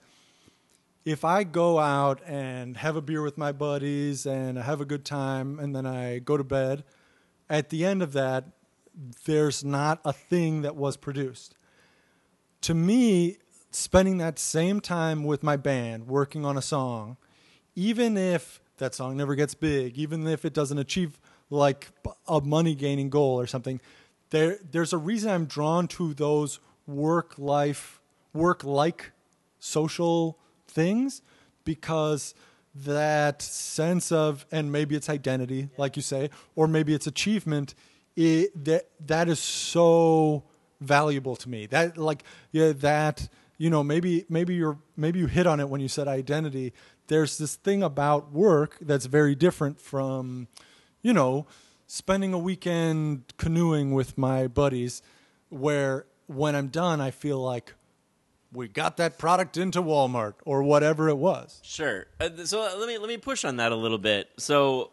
[1.05, 4.85] if I go out and have a beer with my buddies and I have a
[4.85, 6.85] good time and then I go to bed,
[7.51, 8.45] at the end of that,
[9.25, 11.57] there's not a thing that was produced.
[12.61, 13.39] To me,
[13.73, 17.17] spending that same time with my band, working on a song,
[17.75, 21.19] even if that song never gets big, even if it doesn't achieve
[21.51, 21.91] like
[22.27, 23.81] a money gaining goal or something,
[24.31, 28.01] there there's a reason I'm drawn to those work life
[28.33, 29.13] work like
[29.59, 31.23] social things
[31.65, 32.35] because
[32.75, 37.75] that sense of and maybe it's identity like you say or maybe it's achievement
[38.17, 40.45] it, that that is so
[40.81, 41.67] valuable to me.
[41.67, 45.81] That like yeah that you know maybe maybe you're maybe you hit on it when
[45.81, 46.73] you said identity
[47.09, 50.49] there's this thing about work that's very different from
[51.03, 51.47] you know
[51.87, 55.03] spending a weekend canoeing with my buddies
[55.49, 57.75] where when I'm done, I feel like
[58.53, 61.61] we got that product into Walmart or whatever it was.
[61.63, 62.07] Sure.
[62.21, 64.31] Uh, so let me let me push on that a little bit.
[64.39, 64.91] So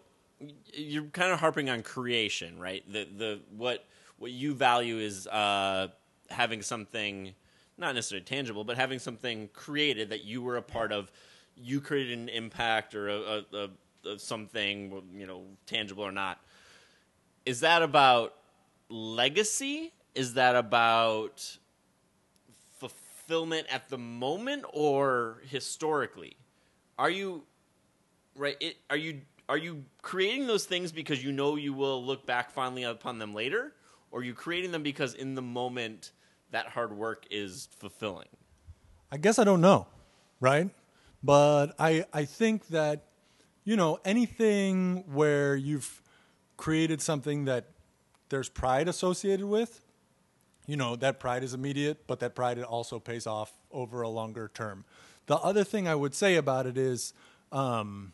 [0.73, 2.83] you're kind of harping on creation, right?
[2.91, 3.85] The the what
[4.17, 5.87] what you value is uh,
[6.29, 7.33] having something
[7.77, 11.11] not necessarily tangible, but having something created that you were a part of.
[11.61, 13.69] You created an impact or a, a,
[14.07, 16.39] a, something, you know, tangible or not
[17.45, 18.35] is that about
[18.89, 19.93] legacy?
[20.13, 21.57] Is that about
[22.77, 26.35] fulfillment at the moment or historically?
[26.99, 27.43] Are you
[28.35, 28.57] right?
[28.59, 32.51] It, are you are you creating those things because you know you will look back
[32.51, 33.73] fondly upon them later,
[34.11, 36.11] or are you creating them because in the moment
[36.51, 38.27] that hard work is fulfilling?
[39.11, 39.87] I guess I don't know,
[40.39, 40.69] right?
[41.23, 43.05] But I I think that
[43.63, 46.01] you know anything where you've
[46.57, 47.69] created something that
[48.29, 49.81] there's pride associated with,
[50.67, 54.49] you know, that pride is immediate, but that pride also pays off over a longer
[54.53, 54.85] term.
[55.25, 57.13] The other thing I would say about it is,
[57.51, 58.13] um,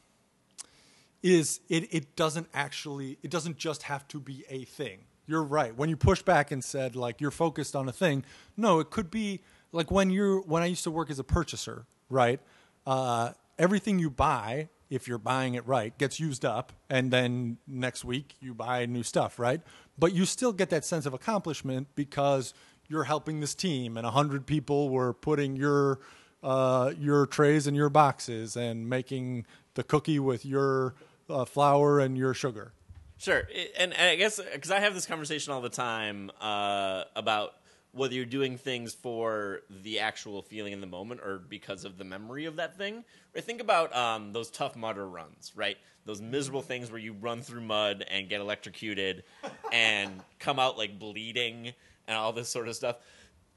[1.22, 5.00] is it, it doesn't actually, it doesn't just have to be a thing.
[5.28, 5.76] You're right.
[5.76, 8.24] When you push back and said like you're focused on a thing,
[8.56, 9.42] no, it could be
[9.72, 12.40] like when you're when I used to work as a purchaser, right?
[12.88, 18.06] Uh, everything you buy if you're buying it right, gets used up, and then next
[18.06, 19.62] week you buy new stuff, right?
[19.98, 22.54] But you still get that sense of accomplishment because
[22.88, 26.00] you're helping this team, and hundred people were putting your
[26.44, 30.96] uh, your trays in your boxes and making the cookie with your
[31.30, 32.72] uh, flour and your sugar.
[33.18, 33.48] Sure,
[33.78, 37.56] and, and I guess because I have this conversation all the time uh, about
[37.98, 42.04] whether you're doing things for the actual feeling in the moment or because of the
[42.04, 43.04] memory of that thing.
[43.34, 43.44] Right?
[43.44, 45.78] Think about um, those Tough Mudder runs, right?
[46.06, 49.24] Those miserable things where you run through mud and get electrocuted
[49.72, 51.74] and come out like bleeding
[52.08, 52.98] and all this sort of stuff.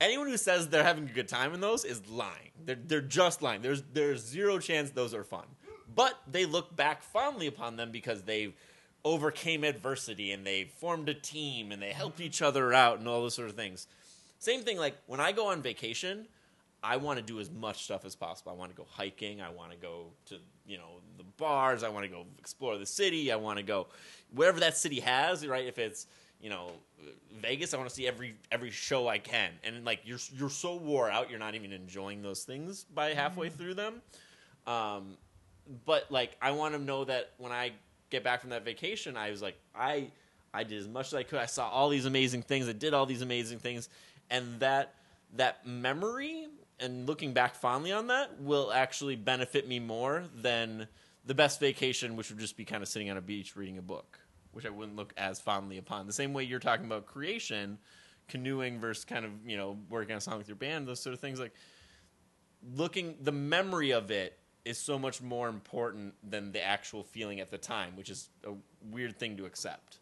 [0.01, 2.51] Anyone who says they're having a good time in those is lying.
[2.65, 3.61] They're, they're just lying.
[3.61, 5.45] There's, there's zero chance those are fun.
[5.95, 8.55] But they look back fondly upon them because they
[9.05, 13.23] overcame adversity and they formed a team and they helped each other out and all
[13.23, 13.87] those sort of things.
[14.41, 16.27] Same thing, like when I go on vacation,
[16.83, 18.51] I want to do as much stuff as possible.
[18.51, 19.41] I want to go hiking.
[19.41, 21.85] I want to go to you know the bars.
[21.85, 23.31] I want to go explore the city.
[23.31, 23.87] I want to go
[24.35, 25.47] wherever that city has.
[25.47, 25.67] Right?
[25.67, 26.07] If it's
[26.41, 26.71] you know,
[27.41, 27.75] Vegas.
[27.75, 31.11] I want to see every every show I can, and like you're you're so wore
[31.11, 34.01] out, you're not even enjoying those things by halfway through them.
[34.67, 35.17] Um,
[35.85, 37.73] but like I want to know that when I
[38.09, 40.11] get back from that vacation, I was like I
[40.53, 41.39] I did as much as I could.
[41.39, 42.69] I saw all these amazing things.
[42.69, 43.89] I did all these amazing things,
[44.31, 44.95] and that
[45.35, 46.47] that memory
[46.81, 50.89] and looking back fondly on that will actually benefit me more than
[51.27, 53.83] the best vacation, which would just be kind of sitting on a beach reading a
[53.83, 54.19] book,
[54.53, 56.07] which I wouldn't look as fondly upon.
[56.07, 57.79] The same way you're talking about creation,
[58.29, 61.15] canoeing versus kind of you know working on a song with your band, those sort
[61.15, 61.39] of things.
[61.39, 61.53] Like
[62.75, 67.51] looking, the memory of it is so much more important than the actual feeling at
[67.51, 68.53] the time, which is a
[68.91, 69.99] weird thing to accept.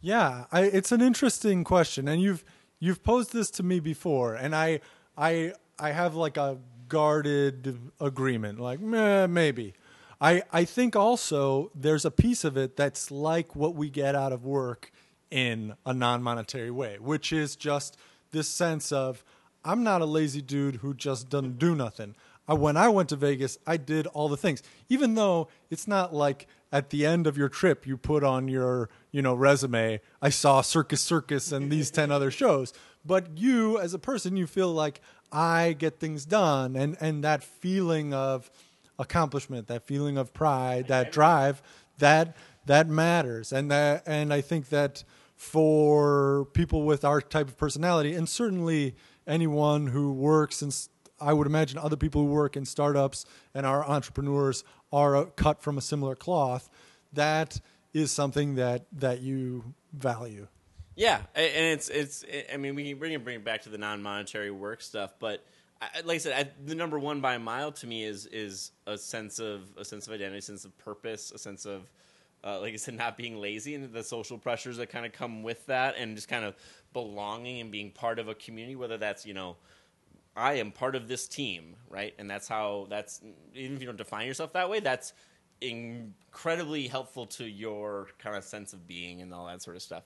[0.00, 2.44] Yeah, I, it's an interesting question, and you've
[2.78, 4.80] you've posed this to me before, and I
[5.16, 6.58] I I have like a
[6.88, 9.74] guarded agreement, like meh, maybe.
[10.20, 14.32] I I think also there's a piece of it that's like what we get out
[14.32, 14.92] of work
[15.30, 17.96] in a non-monetary way, which is just
[18.30, 19.24] this sense of
[19.64, 22.14] I'm not a lazy dude who just doesn't do nothing.
[22.48, 26.14] I, when I went to Vegas, I did all the things, even though it's not
[26.14, 30.28] like at the end of your trip you put on your you know resume i
[30.28, 32.74] saw circus circus and these 10 other shows.
[33.02, 35.00] But you as a person you feel like
[35.32, 36.76] i get things done.
[36.76, 38.50] And and that feeling of
[38.98, 41.62] accomplishment that feeling of pride that drive
[41.98, 42.36] that
[42.66, 43.52] that matters.
[43.52, 45.02] And that and i think that
[45.34, 50.70] for people with our type of personality and certainly anyone who works in
[51.20, 55.78] I would imagine other people who work in startups and are entrepreneurs are cut from
[55.78, 56.68] a similar cloth.
[57.12, 57.60] That
[57.92, 60.48] is something that that you value.
[60.94, 62.24] Yeah, and it's it's.
[62.52, 65.14] I mean, we can bring it bring it back to the non monetary work stuff,
[65.18, 65.44] but
[66.04, 68.96] like I said, I, the number one by a mile to me is is a
[68.96, 71.82] sense of a sense of identity, a sense of purpose, a sense of
[72.44, 75.42] uh, like I said, not being lazy and the social pressures that kind of come
[75.42, 76.54] with that, and just kind of
[76.92, 79.56] belonging and being part of a community, whether that's you know
[80.36, 82.14] I am part of this team, right?
[82.18, 83.22] And that's how that's
[83.54, 85.14] even if you don't define yourself that way, that's
[85.60, 90.04] incredibly helpful to your kind of sense of being and all that sort of stuff.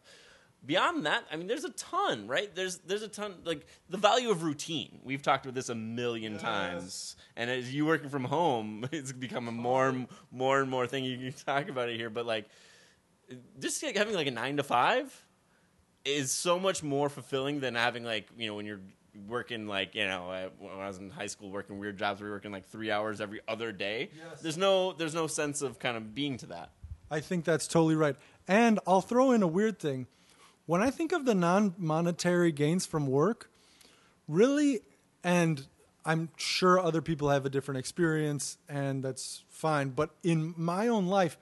[0.65, 2.55] Beyond that, I mean, there's a ton, right?
[2.55, 5.01] There's there's a ton like the value of routine.
[5.03, 6.43] We've talked about this a million yes.
[6.43, 11.05] times, and as you working from home, it's become a more more and more thing
[11.05, 12.11] you can talk about it here.
[12.11, 12.47] But like,
[13.59, 15.27] just like having like a nine to five
[16.05, 18.81] is so much more fulfilling than having like you know when you're
[19.29, 22.35] working like you know when I was in high school working weird jobs we were
[22.35, 24.11] working like three hours every other day.
[24.17, 24.41] Yes.
[24.41, 26.71] There's no there's no sense of kind of being to that.
[27.11, 28.17] I think that's totally right.
[28.47, 30.07] And I'll throw in a weird thing.
[30.67, 33.51] When I think of the non monetary gains from work,
[34.29, 34.81] really,
[35.25, 35.67] and
[36.05, 39.91] I'm sure other people have a different experience, and that's fine.
[39.91, 41.37] But in my own life,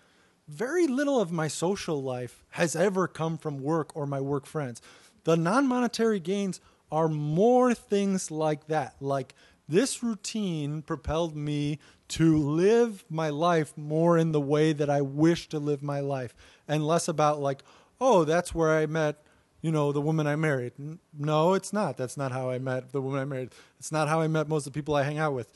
[0.49, 4.81] very little of my social life has ever come from work or my work friends.
[5.25, 8.95] The non monetary gains are more things like that.
[9.01, 9.35] Like
[9.69, 15.49] this routine propelled me to live my life more in the way that I wish
[15.51, 16.35] to live my life
[16.67, 17.63] and less about like,
[18.01, 19.23] oh, that's where I met,
[19.61, 20.73] you know, the woman I married.
[21.17, 21.97] No, it's not.
[21.99, 23.51] That's not how I met the woman I married.
[23.79, 25.53] It's not how I met most of the people I hang out with.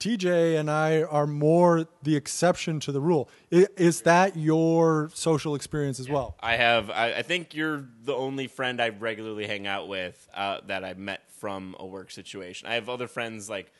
[0.00, 3.28] TJ and I are more the exception to the rule.
[3.50, 6.36] Is that your social experience as well?
[6.40, 6.88] I have.
[6.90, 10.94] I, I think you're the only friend I regularly hang out with uh, that I
[10.94, 12.68] met from a work situation.
[12.68, 13.72] I have other friends like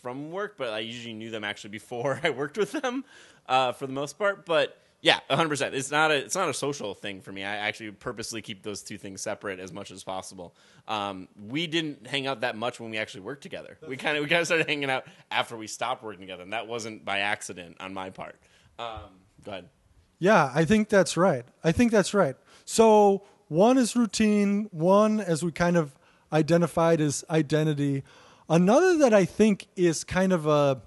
[0.00, 3.04] from work, but I usually knew them actually before I worked with them
[3.48, 4.46] uh, for the most part.
[4.46, 5.72] But yeah, 100%.
[5.72, 7.42] It's not a it's not a social thing for me.
[7.42, 10.54] I actually purposely keep those two things separate as much as possible.
[10.86, 13.76] Um, we didn't hang out that much when we actually worked together.
[13.86, 16.52] We kind of we kind of started hanging out after we stopped working together, and
[16.52, 18.36] that wasn't by accident on my part.
[18.78, 19.10] Um,
[19.44, 19.68] go ahead.
[20.20, 21.44] Yeah, I think that's right.
[21.64, 22.36] I think that's right.
[22.64, 24.68] So one is routine.
[24.70, 25.96] One, as we kind of
[26.32, 28.04] identified, is identity.
[28.48, 30.80] Another that I think is kind of a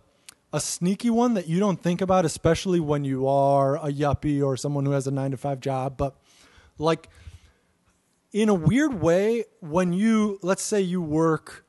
[0.56, 4.56] a sneaky one that you don't think about, especially when you are a yuppie or
[4.56, 5.98] someone who has a nine to five job.
[5.98, 6.16] But
[6.78, 7.10] like
[8.32, 11.66] in a weird way, when you let's say you work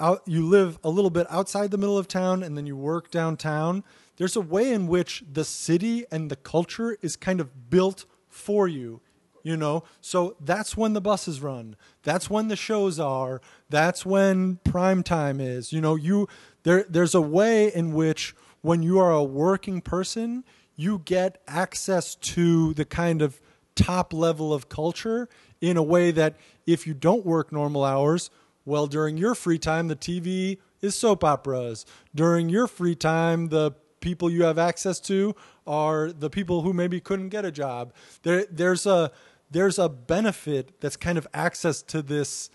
[0.00, 3.10] out, you live a little bit outside the middle of town, and then you work
[3.10, 3.84] downtown.
[4.16, 8.66] There's a way in which the city and the culture is kind of built for
[8.66, 9.02] you
[9.42, 14.56] you know so that's when the buses run that's when the shows are that's when
[14.64, 16.28] prime time is you know you
[16.62, 20.44] there there's a way in which when you are a working person,
[20.76, 23.40] you get access to the kind of
[23.74, 25.28] top level of culture
[25.60, 26.36] in a way that
[26.66, 28.30] if you don't work normal hours,
[28.64, 31.86] well, during your free time, the TV is soap operas.
[32.14, 35.34] During your free time, the people you have access to
[35.66, 37.92] are the people who maybe couldn't get a job.
[38.22, 39.12] There, there's a
[39.50, 42.50] there's a benefit that's kind of access to this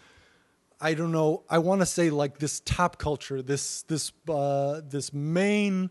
[0.81, 1.43] I don't know.
[1.49, 5.89] I want to say like this top culture, this this uh, this main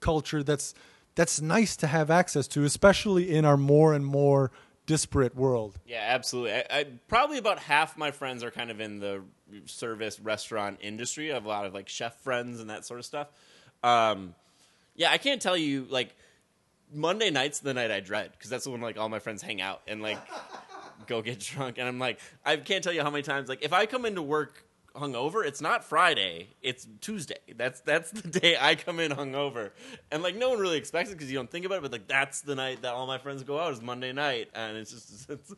[0.00, 0.74] culture that's
[1.14, 4.52] that's nice to have access to, especially in our more and more
[4.86, 5.78] disparate world.
[5.86, 6.52] Yeah, absolutely.
[6.52, 9.22] I, I, probably about half my friends are kind of in the
[9.64, 11.30] service restaurant industry.
[11.30, 13.28] I have a lot of like chef friends and that sort of stuff.
[13.82, 14.34] Um,
[14.94, 16.14] yeah, I can't tell you like
[16.92, 19.82] Monday night's the night I dread because that's when like all my friends hang out
[19.88, 20.18] and like
[21.06, 21.78] go get drunk.
[21.78, 24.22] And I'm like, I can't tell you how many times like if I come into
[24.22, 27.36] work hungover, it's not Friday, it's Tuesday.
[27.56, 29.70] That's that's the day I come in hungover,
[30.10, 31.82] and like no one really expects it because you don't think about it.
[31.82, 34.76] But like that's the night that all my friends go out is Monday night, and
[34.76, 35.54] it's just it's,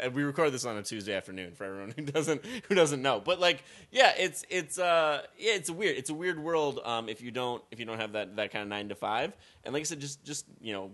[0.00, 3.20] and we record this on a Tuesday afternoon for everyone who doesn't who doesn't know.
[3.20, 5.96] But like yeah, it's it's uh yeah it's weird.
[5.96, 8.62] It's a weird world um if you don't if you don't have that that kind
[8.62, 9.32] of nine to five.
[9.64, 10.90] And like I said, just just you know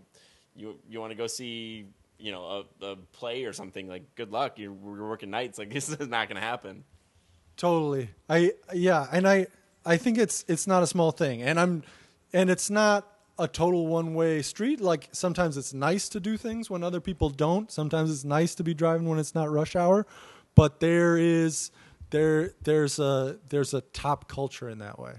[0.55, 1.86] you you want to go see
[2.21, 5.71] you know a, a play or something like good luck you're, you're working nights like
[5.73, 6.85] this is not going to happen
[7.61, 8.09] Totally.
[8.27, 9.47] I yeah, and I
[9.85, 11.83] I think it's it's not a small thing, and I'm
[12.33, 13.07] and it's not
[13.39, 14.81] a total one way street.
[14.81, 17.71] Like sometimes it's nice to do things when other people don't.
[17.71, 20.07] Sometimes it's nice to be driving when it's not rush hour,
[20.55, 21.71] but there is
[22.09, 25.16] there there's a there's a top culture in that way.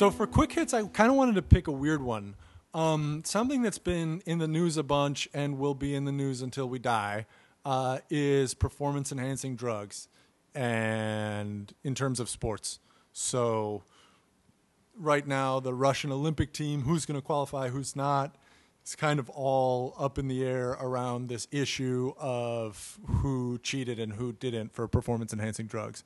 [0.00, 2.34] So for quick hits, I kind of wanted to pick a weird one.
[2.72, 6.40] Um, something that's been in the news a bunch and will be in the news
[6.40, 7.26] until we die
[7.66, 10.08] uh, is performance enhancing drugs,
[10.54, 12.78] and in terms of sports.
[13.12, 13.82] So,
[14.96, 18.36] right now, the Russian Olympic team, who's going to qualify, who's not,
[18.80, 24.14] it's kind of all up in the air around this issue of who cheated and
[24.14, 26.04] who didn't for performance enhancing drugs.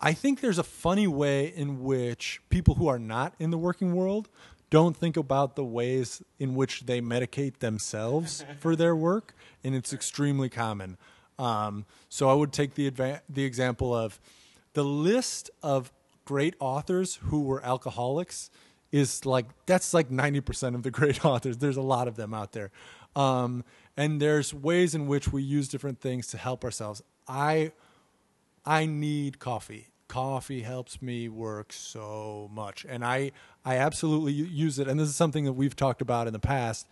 [0.00, 3.94] I think there's a funny way in which people who are not in the working
[3.94, 4.28] world
[4.70, 9.34] don't think about the ways in which they medicate themselves for their work,
[9.64, 10.96] and it's extremely common.
[11.38, 14.20] Um, so I would take the adva- the example of
[14.74, 15.92] the list of
[16.24, 18.50] great authors who were alcoholics
[18.92, 21.58] is like that's like 90% of the great authors.
[21.58, 22.70] There's a lot of them out there.
[23.16, 23.64] Um,
[23.96, 27.02] and there's ways in which we use different things to help ourselves.
[27.26, 27.72] I
[28.68, 29.88] i need coffee.
[30.08, 33.32] Coffee helps me work so much and i
[33.64, 36.86] i absolutely use it and this is something that we've talked about in the past.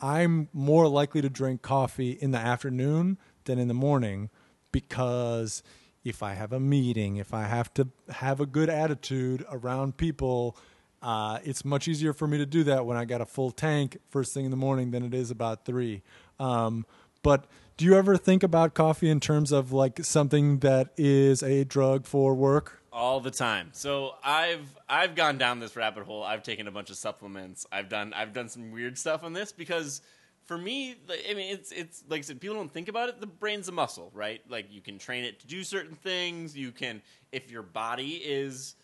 [0.00, 4.30] I'm more likely to drink coffee in the afternoon than in the morning
[4.72, 5.62] because
[6.04, 10.56] if i have a meeting if i have to have a good attitude around people
[11.02, 13.98] uh, it's much easier for me to do that when i got a full tank
[14.08, 16.02] first thing in the morning than it is about three.
[16.38, 16.86] Um,
[17.22, 17.46] but
[17.76, 22.06] do you ever think about coffee in terms of like something that is a drug
[22.06, 22.82] for work?
[22.92, 23.70] all the time.
[23.72, 26.22] So I've I've gone down this rabbit hole.
[26.22, 27.66] I've taken a bunch of supplements.
[27.72, 30.02] I've done I've done some weird stuff on this because
[30.44, 33.20] for me, I mean, it's it's like I said, people don't think about it.
[33.20, 34.42] The brain's a muscle, right?
[34.48, 36.56] Like you can train it to do certain things.
[36.56, 37.00] You can
[37.30, 38.74] if your body is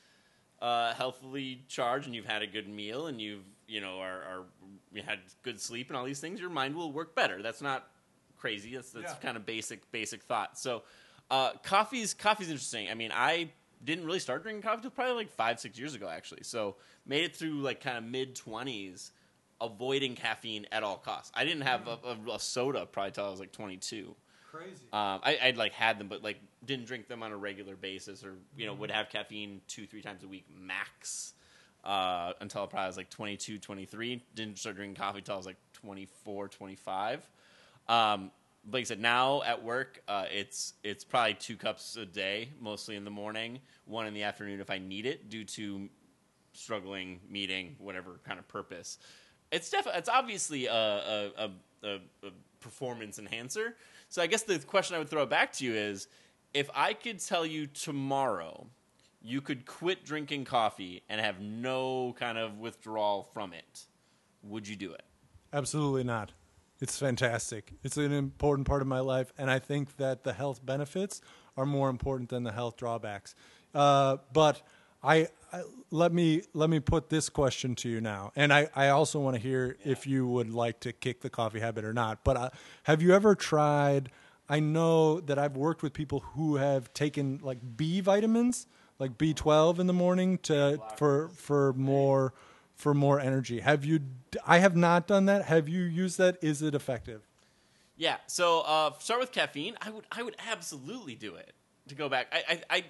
[0.62, 4.42] uh, healthily charged and you've had a good meal and you've you know are, are
[4.92, 7.42] you had good sleep and all these things, your mind will work better.
[7.42, 7.86] That's not
[8.38, 8.74] crazy.
[8.74, 9.18] That's that's yeah.
[9.20, 10.58] kind of basic basic thought.
[10.58, 10.82] So
[11.30, 12.88] uh, coffee's coffee's interesting.
[12.90, 13.50] I mean, I
[13.84, 16.42] didn't really start drinking coffee until probably like five six years ago actually.
[16.42, 16.76] So
[17.06, 19.12] made it through like kind of mid twenties,
[19.60, 21.30] avoiding caffeine at all costs.
[21.34, 24.14] I didn't have a, a, a, soda probably till I was like twenty two.
[24.50, 24.86] Crazy.
[24.94, 28.24] Um, I, would like had them, but like didn't drink them on a regular basis,
[28.24, 28.80] or you know mm-hmm.
[28.80, 31.34] would have caffeine two three times a week max.
[31.84, 34.22] Uh, until I probably was like 22, 23.
[34.34, 37.30] Didn't start drinking coffee until I was like 24, 25.
[37.88, 38.30] Um,
[38.70, 42.96] like I said, now at work, uh, it's it's probably two cups a day, mostly
[42.96, 45.88] in the morning, one in the afternoon if I need it, due to
[46.52, 48.98] struggling, meeting, whatever kind of purpose.
[49.50, 51.50] It's def- it's obviously a, a,
[51.82, 52.30] a, a,
[52.60, 53.76] performance enhancer.
[54.08, 56.08] So I guess the question I would throw back to you is,
[56.52, 58.66] if I could tell you tomorrow,
[59.22, 63.86] you could quit drinking coffee and have no kind of withdrawal from it,
[64.42, 65.02] would you do it?
[65.52, 66.32] Absolutely not.
[66.80, 67.72] It's fantastic.
[67.82, 71.20] It's an important part of my life, and I think that the health benefits
[71.56, 73.34] are more important than the health drawbacks.
[73.74, 74.62] Uh, but
[75.02, 78.88] I, I, let me let me put this question to you now, and I, I
[78.88, 82.22] also want to hear if you would like to kick the coffee habit or not.
[82.22, 82.50] But uh,
[82.84, 84.10] have you ever tried?
[84.48, 88.66] I know that I've worked with people who have taken like B vitamins,
[88.98, 92.34] like B twelve in the morning to for for more
[92.78, 93.60] for more energy.
[93.60, 94.00] Have you?
[94.46, 95.44] I have not done that.
[95.46, 96.38] Have you used that?
[96.40, 97.28] Is it effective?
[97.96, 98.16] Yeah.
[98.28, 99.76] So uh, start with caffeine.
[99.82, 101.52] I would I would absolutely do it.
[101.88, 102.84] To go back, I I I,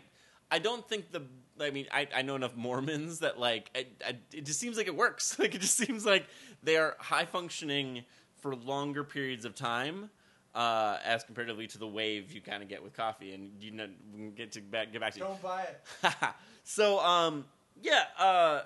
[0.53, 1.23] I don't think the
[1.61, 4.87] I mean, I, I know enough Mormons that like I, I, it just seems like
[4.87, 5.37] it works.
[5.39, 6.27] Like it just seems like
[6.63, 8.05] they are high functioning
[8.41, 10.11] for longer periods of time,
[10.55, 13.33] uh, as comparatively to the wave you kind of get with coffee.
[13.33, 13.89] And you know,
[14.37, 15.25] get to back, get back to you.
[15.25, 16.13] Don't buy it.
[16.65, 17.47] so um,
[17.81, 18.63] yeah, uh, uh,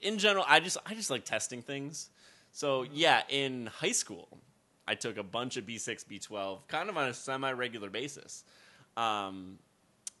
[0.00, 2.10] in general, I just I just like testing things.
[2.52, 4.28] So yeah, in high school,
[4.86, 8.44] I took a bunch of B6, B12, kind of on a semi-regular basis.
[8.96, 9.58] Um,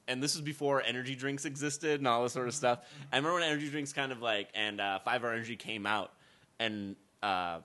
[0.08, 2.80] and this was before energy drinks existed and all this sort of stuff.
[3.12, 6.12] I remember when energy drinks kind of like and uh, Five Hour Energy came out,
[6.58, 7.58] and uh,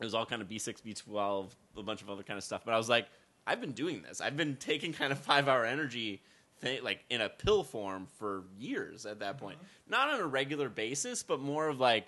[0.00, 2.62] it was all kind of B6, B12, a bunch of other kind of stuff.
[2.64, 3.06] But I was like,
[3.46, 4.20] I've been doing this.
[4.20, 6.22] I've been taking kind of Five Hour Energy.
[6.64, 9.58] Thing, like in a pill form for years at that point,
[9.88, 12.06] not on a regular basis, but more of like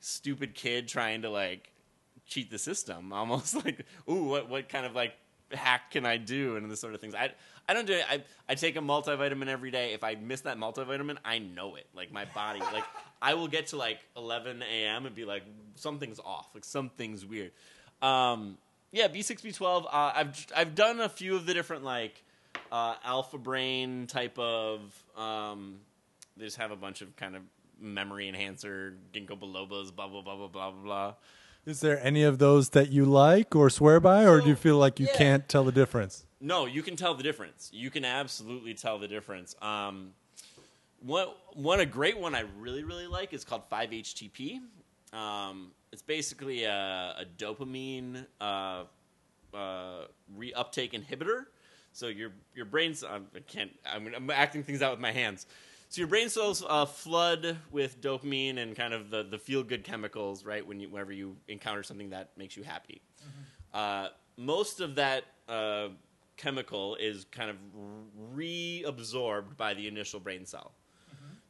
[0.00, 1.72] stupid kid trying to like
[2.26, 5.14] cheat the system, almost like, ooh, what what kind of like
[5.52, 7.14] hack can I do and this sort of things.
[7.14, 7.32] I
[7.68, 8.04] I don't do it.
[8.08, 9.92] I I take a multivitamin every day.
[9.94, 11.86] If I miss that multivitamin, I know it.
[11.94, 12.84] Like my body, like
[13.22, 15.06] I will get to like 11 a.m.
[15.06, 15.44] and be like
[15.76, 17.52] something's off, like something's weird.
[18.02, 18.58] Um,
[18.92, 19.86] yeah, B6 B12.
[19.86, 22.22] Uh, I've I've done a few of the different like
[22.74, 24.80] uh, alpha brain type of.
[25.16, 25.76] Um,
[26.36, 27.42] they just have a bunch of kind of
[27.80, 31.14] memory enhancer, ginkgo bilobas, blah blah blah blah blah blah.
[31.64, 34.76] Is there any of those that you like or swear by, or do you feel
[34.76, 35.16] like you yeah.
[35.16, 36.26] can't tell the difference?
[36.40, 37.70] No, you can tell the difference.
[37.72, 39.54] You can absolutely tell the difference.
[39.62, 40.10] Um,
[41.00, 44.58] one, one a great one I really really like is called 5-HTP.
[45.12, 48.82] Um, it's basically a, a dopamine uh,
[49.54, 50.06] uh,
[50.36, 51.44] reuptake inhibitor.
[51.94, 55.46] So your your brain's I can't I'm, I'm acting things out with my hands.
[55.88, 59.84] So your brain cells uh, flood with dopamine and kind of the, the feel good
[59.84, 60.66] chemicals, right?
[60.66, 63.00] When you whenever you encounter something that makes you happy.
[63.72, 65.88] Uh, most of that uh,
[66.36, 67.56] chemical is kind of
[68.36, 70.72] reabsorbed by the initial brain cell.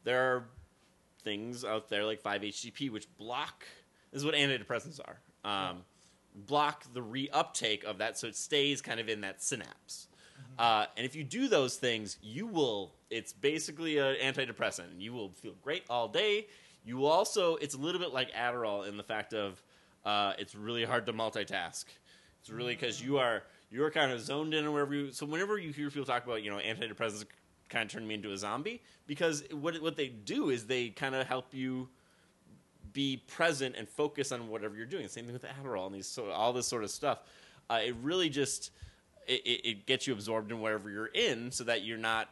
[0.04, 0.44] There are
[1.22, 3.64] things out there like 5-HTP which block.
[4.12, 5.20] This is what antidepressants are.
[5.44, 5.78] Um,
[6.34, 10.08] block the reuptake of that, so it stays kind of in that synapse.
[10.58, 12.92] Uh, and if you do those things, you will.
[13.10, 14.90] It's basically an antidepressant.
[14.90, 16.46] and You will feel great all day.
[16.84, 17.56] You will also.
[17.56, 19.62] It's a little bit like Adderall in the fact of
[20.04, 21.84] uh, it's really hard to multitask.
[22.40, 25.12] It's really because you are you are kind of zoned in or wherever you.
[25.12, 27.24] So whenever you hear people talk about you know antidepressants,
[27.68, 31.14] kind of turn me into a zombie because what what they do is they kind
[31.14, 31.88] of help you
[32.92, 35.08] be present and focus on whatever you're doing.
[35.08, 37.20] Same thing with Adderall and these so all this sort of stuff.
[37.70, 38.70] Uh, it really just
[39.26, 42.28] it, it, it gets you absorbed in wherever you're in, so that you're not,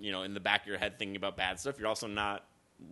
[0.00, 1.78] you know, in the back of your head thinking about bad stuff.
[1.78, 2.44] You're also not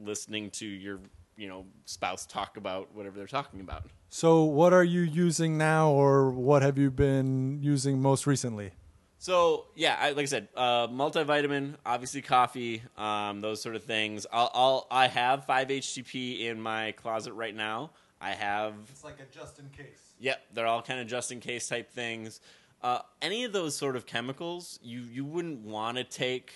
[0.03, 0.99] listening to your
[1.37, 3.85] you know spouse talk about whatever they're talking about.
[4.09, 8.73] So, what are you using now, or what have you been using most recently?
[9.19, 14.27] So yeah, I, like I said, uh, multivitamin, obviously coffee, um, those sort of things.
[14.33, 17.91] I'll, I'll I have five HTP in my closet right now.
[18.21, 20.15] I have It's like a just in case.
[20.21, 22.41] Yep, they're all kind of just in case type things.
[22.87, 26.53] Uh, any of those sort of chemicals you, you wouldn't want to take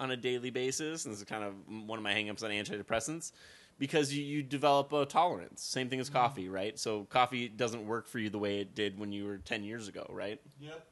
[0.00, 1.54] on a daily basis, and this is kind of
[1.86, 3.30] one of my hangups on antidepressants,
[3.78, 5.62] because you, you develop a tolerance.
[5.62, 6.76] Same thing as coffee, right?
[6.76, 9.86] So coffee doesn't work for you the way it did when you were 10 years
[9.86, 10.40] ago, right?
[10.58, 10.84] Yep.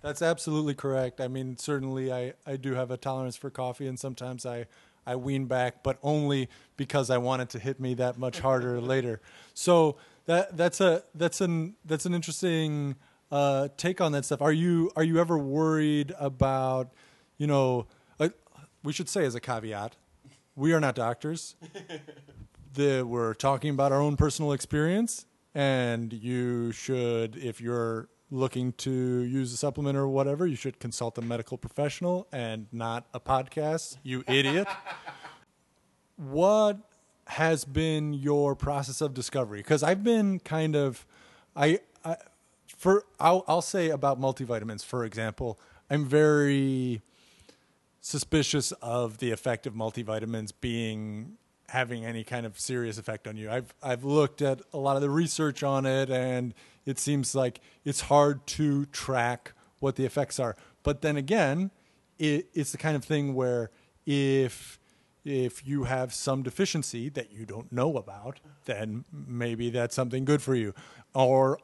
[0.00, 1.20] That's absolutely correct.
[1.20, 4.64] I mean, certainly I, I do have a tolerance for coffee, and sometimes I,
[5.06, 6.48] I wean back, but only
[6.78, 9.20] because I want it to hit me that much harder later.
[9.52, 12.96] So that that's a that's an that's an interesting
[13.30, 14.42] uh, take on that stuff.
[14.42, 16.92] Are you are you ever worried about
[17.38, 17.86] you know?
[18.18, 18.30] Uh,
[18.82, 19.96] we should say as a caveat,
[20.54, 21.56] we are not doctors.
[22.76, 28.90] the, we're talking about our own personal experience, and you should, if you're looking to
[28.90, 33.98] use a supplement or whatever, you should consult a medical professional and not a podcast.
[34.02, 34.66] You idiot.
[36.16, 36.78] what
[37.28, 39.58] has been your process of discovery?
[39.60, 41.06] Because I've been kind of,
[41.54, 41.80] I
[42.86, 45.58] for I'll, I'll say about multivitamins, for example,
[45.90, 47.02] I'm very
[48.00, 51.36] suspicious of the effect of multivitamins being
[51.70, 53.50] having any kind of serious effect on you.
[53.50, 57.60] I've I've looked at a lot of the research on it and it seems like
[57.84, 60.54] it's hard to track what the effects are.
[60.84, 61.72] But then again,
[62.20, 63.72] it, it's the kind of thing where
[64.06, 64.78] if
[65.24, 70.40] if you have some deficiency that you don't know about, then maybe that's something good
[70.40, 70.72] for you.
[71.14, 71.58] Or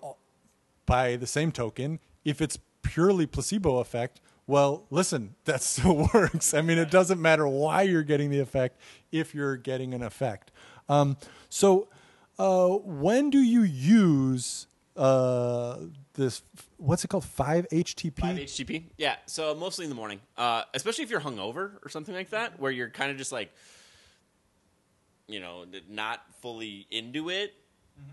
[0.87, 6.55] by the same token, if it's purely placebo effect, well, listen, that still works.
[6.55, 8.79] I mean, it doesn't matter why you're getting the effect
[9.11, 10.51] if you're getting an effect.
[10.89, 11.17] Um,
[11.49, 11.89] so,
[12.39, 14.67] uh, when do you use
[14.97, 15.79] uh,
[16.15, 16.43] this
[16.77, 17.25] what's it called?
[17.25, 18.19] Five HTP.
[18.19, 18.85] Five HTP.
[18.99, 19.17] Yeah.
[19.27, 22.71] So mostly in the morning, uh, especially if you're hungover or something like that, where
[22.71, 23.53] you're kind of just like,
[25.29, 27.55] you know, not fully into it.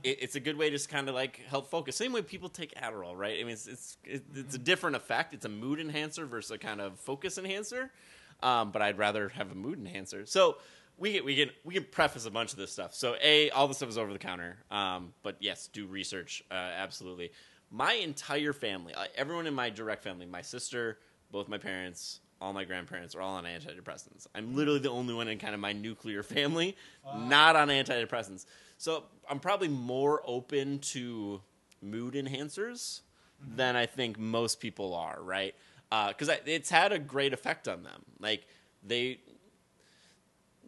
[0.03, 1.95] It it's a good way to just kind of like help focus.
[1.95, 3.39] Same way people take Adderall, right?
[3.39, 5.33] I mean, it's it's it, it's a different effect.
[5.33, 7.91] It's a mood enhancer versus a kind of focus enhancer.
[8.41, 10.25] Um, but I'd rather have a mood enhancer.
[10.25, 10.57] So
[10.97, 12.93] we can, we can we can preface a bunch of this stuff.
[12.93, 14.57] So a all the stuff is over the counter.
[14.71, 17.31] Um, but yes, do research uh, absolutely.
[17.71, 20.97] My entire family, everyone in my direct family, my sister,
[21.31, 24.25] both my parents, all my grandparents are all on antidepressants.
[24.33, 26.75] I'm literally the only one in kind of my nuclear family
[27.15, 28.45] not on antidepressants.
[28.79, 31.41] So I'm probably more open to
[31.81, 33.01] mood enhancers
[33.43, 33.57] mm-hmm.
[33.57, 35.53] than I think most people are, right?
[35.91, 38.05] Uh, because it's had a great effect on them.
[38.21, 38.47] Like
[38.81, 39.19] they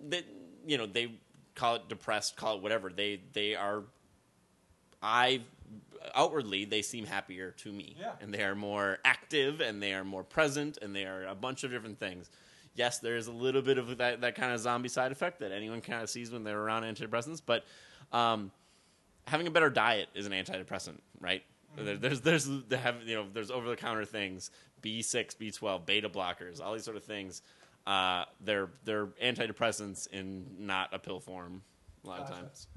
[0.09, 0.25] that
[0.67, 1.13] you know they
[1.55, 2.89] call it depressed, call it whatever.
[2.89, 3.83] They they are.
[5.01, 5.41] I
[6.13, 8.11] outwardly they seem happier to me, Yeah.
[8.19, 11.63] and they are more active, and they are more present, and they are a bunch
[11.63, 12.29] of different things.
[12.75, 15.51] Yes, there is a little bit of that, that kind of zombie side effect that
[15.51, 17.65] anyone kind of sees when they're around antidepressants, but
[18.11, 18.51] um,
[19.27, 21.43] having a better diet is an antidepressant, right?
[21.77, 24.51] There- There's there's they have you know there's over the counter things
[24.81, 27.41] B six B twelve beta blockers all these sort of things.
[27.87, 31.61] Uh, they're they're antidepressants in not a pill form
[32.03, 32.67] a lot of times.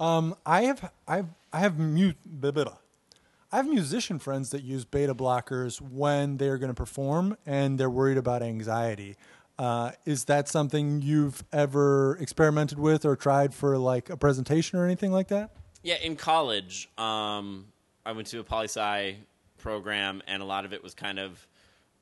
[0.00, 2.76] Um, I have I've I have mu- blah, blah, blah.
[3.52, 7.90] I have musician friends that use beta blockers when they're going to perform and they're
[7.90, 9.16] worried about anxiety.
[9.60, 14.86] Uh, is that something you've ever experimented with or tried for like a presentation or
[14.86, 15.50] anything like that?
[15.82, 17.66] Yeah, in college, um,
[18.06, 19.16] I went to a poli sci
[19.58, 21.46] program, and a lot of it was kind of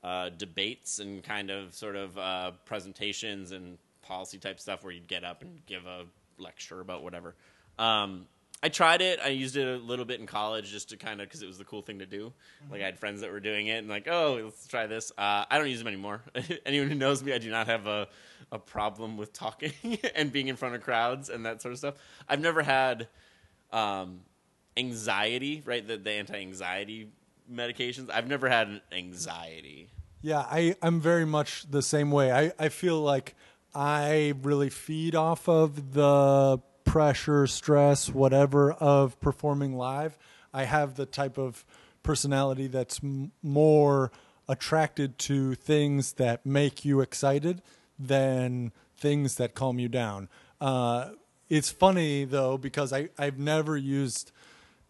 [0.04, 5.08] uh, debates and kind of sort of uh, presentations and policy type stuff where you'd
[5.08, 6.04] get up and give a
[6.40, 7.34] lecture about whatever.
[7.76, 8.26] Um,
[8.62, 9.20] I tried it.
[9.24, 11.58] I used it a little bit in college just to kind of because it was
[11.58, 12.32] the cool thing to do.
[12.70, 15.12] Like I had friends that were doing it and like, oh, let's try this.
[15.16, 16.22] Uh, I don't use them anymore.
[16.66, 18.08] Anyone who knows me, I do not have a
[18.50, 19.72] a problem with talking
[20.14, 21.94] and being in front of crowds and that sort of stuff.
[22.28, 23.08] I've never had
[23.72, 24.20] um,
[24.76, 25.86] anxiety, right?
[25.86, 27.10] The, the anti-anxiety
[27.50, 28.10] medications.
[28.10, 29.90] I've never had anxiety.
[30.22, 32.32] Yeah, I, I'm very much the same way.
[32.32, 33.34] I, I feel like
[33.74, 40.18] I really feed off of the pressure, stress, whatever of performing live.
[40.52, 41.64] I have the type of
[42.02, 44.10] personality that's m- more
[44.48, 47.60] attracted to things that make you excited
[47.98, 50.28] than things that calm you down.
[50.60, 51.10] Uh,
[51.48, 54.32] it's funny though because I, I've never used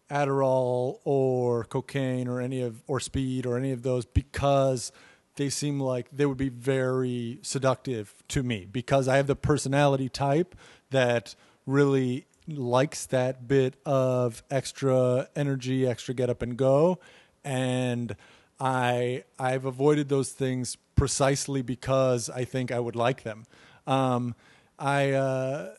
[0.09, 4.91] Adderall or cocaine or any of or speed or any of those because
[5.35, 10.09] they seem like they would be very seductive to me because I have the personality
[10.09, 10.55] type
[10.89, 11.35] that
[11.69, 16.99] really likes that bit of extra energy, extra get up and go
[17.43, 18.15] and
[18.59, 23.45] I I've avoided those things precisely because I think I would like them.
[23.87, 24.35] Um,
[24.77, 25.73] I uh,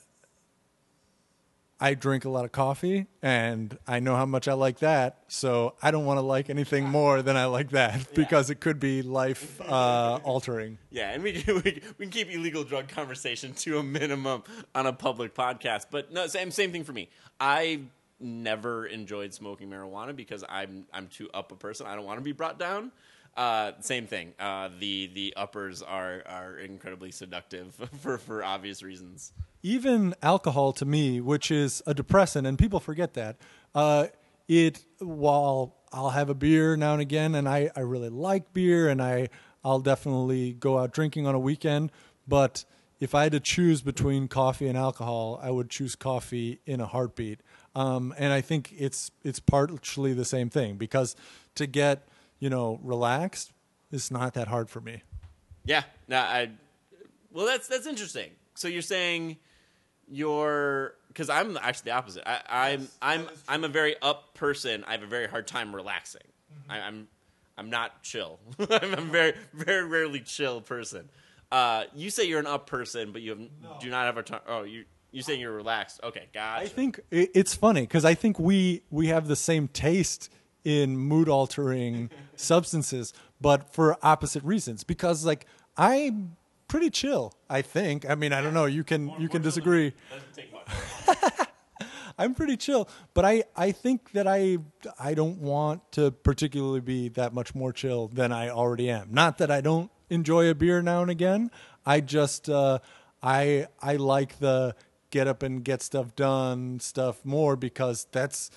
[1.81, 5.24] I drink a lot of coffee and I know how much I like that.
[5.28, 8.78] So I don't want to like anything more than I like that because it could
[8.78, 10.78] be life uh, altering.
[10.91, 14.43] Yeah, and we can, we can we can keep illegal drug conversation to a minimum
[14.74, 15.87] on a public podcast.
[15.91, 17.09] But no, same same thing for me.
[17.41, 17.81] I
[18.20, 21.87] never enjoyed smoking marijuana because I'm I'm too up a person.
[21.87, 22.93] I don't want to be brought down.
[23.37, 24.35] Uh, same thing.
[24.39, 29.33] Uh, the the uppers are are incredibly seductive for for obvious reasons.
[29.63, 33.37] Even alcohol to me, which is a depressant, and people forget that.
[33.75, 34.07] Uh,
[34.49, 38.89] it while I'll have a beer now and again, and I, I really like beer,
[38.89, 39.29] and I
[39.65, 41.93] I'll definitely go out drinking on a weekend.
[42.27, 42.65] But
[43.01, 46.87] if I had to choose between coffee and alcohol, I would choose coffee in a
[46.87, 47.41] heartbeat.
[47.75, 51.17] Um, and I think it's it's partially the same thing because
[51.55, 52.09] to get
[52.39, 53.53] you know relaxed,
[53.93, 55.03] it's not that hard for me.
[55.65, 55.85] Yeah.
[56.09, 56.51] No, I.
[57.33, 58.31] Well, that's that's interesting.
[58.55, 59.37] So you're saying
[60.11, 62.29] you're because I'm actually the opposite.
[62.29, 64.85] I, I'm I'm I'm a very up person.
[64.87, 66.23] I have a very hard time relaxing.
[66.69, 67.09] I, I'm
[67.57, 68.41] I'm not chill.
[68.59, 71.09] I'm a very very rarely chill person.
[71.53, 74.41] Uh, you say you're an up person, but you have, do not have a time.
[74.47, 76.01] Oh, you you saying you're relaxed?
[76.03, 76.65] Okay, gotcha.
[76.65, 80.31] I think it's funny because I think we we have the same taste
[80.65, 84.85] in mood altering substances, but for opposite reasons.
[84.85, 85.47] Because like
[85.77, 86.37] I'm
[86.71, 87.35] pretty chill.
[87.51, 88.09] I think.
[88.09, 88.64] I mean, I don't know.
[88.64, 89.93] You can you can disagree.
[90.11, 91.49] Doesn't take much.
[92.18, 94.59] I'm pretty chill, but I, I think that I
[94.99, 99.09] I don't want to particularly be that much more chill than I already am.
[99.11, 101.51] Not that I don't enjoy a beer now and again.
[101.85, 102.79] I just uh,
[103.23, 104.75] I I like the
[105.11, 108.51] get up and get stuff done stuff more because that's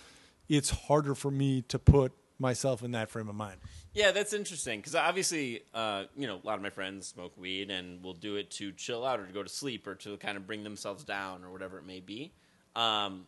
[0.50, 2.12] it's harder for me to put
[2.44, 3.58] myself in that frame of mind.
[3.94, 7.72] Yeah, that's interesting because obviously, uh, you know, a lot of my friends smoke weed
[7.72, 10.38] and will do it to chill out or to go to sleep or to kind
[10.38, 12.32] of bring themselves down or whatever it may be.
[12.76, 13.26] Um,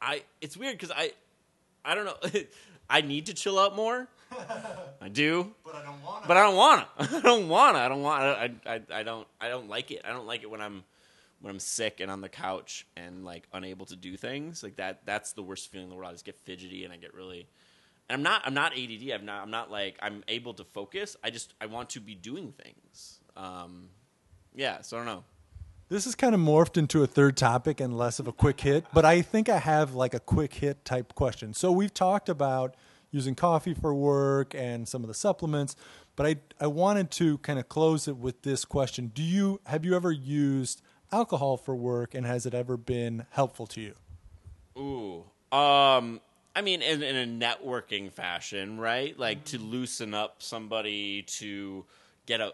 [0.00, 1.12] I it's weird because I
[1.84, 2.16] I don't know
[2.90, 4.08] I need to chill out more.
[5.00, 6.28] I do, But I don't want to.
[6.28, 7.16] but I don't want to.
[7.16, 7.80] I don't want to.
[7.80, 8.22] I don't want.
[8.22, 10.02] I, I I don't I don't like it.
[10.04, 10.84] I don't like it when I'm
[11.40, 15.00] when I'm sick and on the couch and like unable to do things like that.
[15.04, 16.08] That's the worst feeling in the world.
[16.10, 17.48] I just get fidgety and I get really.
[18.08, 18.42] And I'm not.
[18.44, 19.10] I'm not ADD.
[19.12, 19.42] I'm not.
[19.42, 19.98] I'm not like.
[20.02, 21.16] I'm able to focus.
[21.24, 21.54] I just.
[21.60, 23.20] I want to be doing things.
[23.36, 23.88] Um,
[24.54, 24.82] yeah.
[24.82, 25.24] So I don't know.
[25.88, 28.86] This is kind of morphed into a third topic and less of a quick hit,
[28.94, 31.52] but I think I have like a quick hit type question.
[31.52, 32.74] So we've talked about
[33.10, 35.76] using coffee for work and some of the supplements,
[36.16, 39.12] but I I wanted to kind of close it with this question.
[39.14, 40.80] Do you have you ever used
[41.12, 43.94] alcohol for work and has it ever been helpful to you?
[44.76, 45.56] Ooh.
[45.56, 46.20] Um.
[46.56, 49.18] I mean, in, in a networking fashion, right?
[49.18, 51.84] Like to loosen up somebody to
[52.26, 52.52] get a.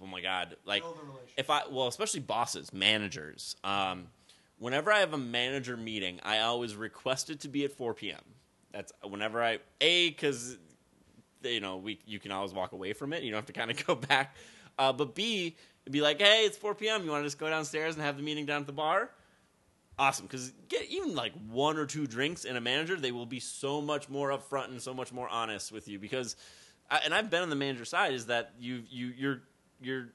[0.00, 0.56] Oh my god!
[0.64, 1.34] Like Build a relationship.
[1.36, 3.56] if I well, especially bosses, managers.
[3.64, 4.06] Um,
[4.58, 8.20] whenever I have a manager meeting, I always request it to be at 4 p.m.
[8.72, 10.56] That's whenever I a because
[11.42, 13.24] you know we you can always walk away from it.
[13.24, 14.36] You don't have to kind of go back.
[14.78, 17.04] Uh, but b it'd be like, hey, it's 4 p.m.
[17.04, 19.10] You want to just go downstairs and have the meeting down at the bar?
[20.00, 23.38] Awesome because get even like one or two drinks in a manager they will be
[23.38, 26.36] so much more upfront and so much more honest with you because
[26.90, 29.42] I, and i've been on the manager side is that you you you're
[29.80, 30.08] you're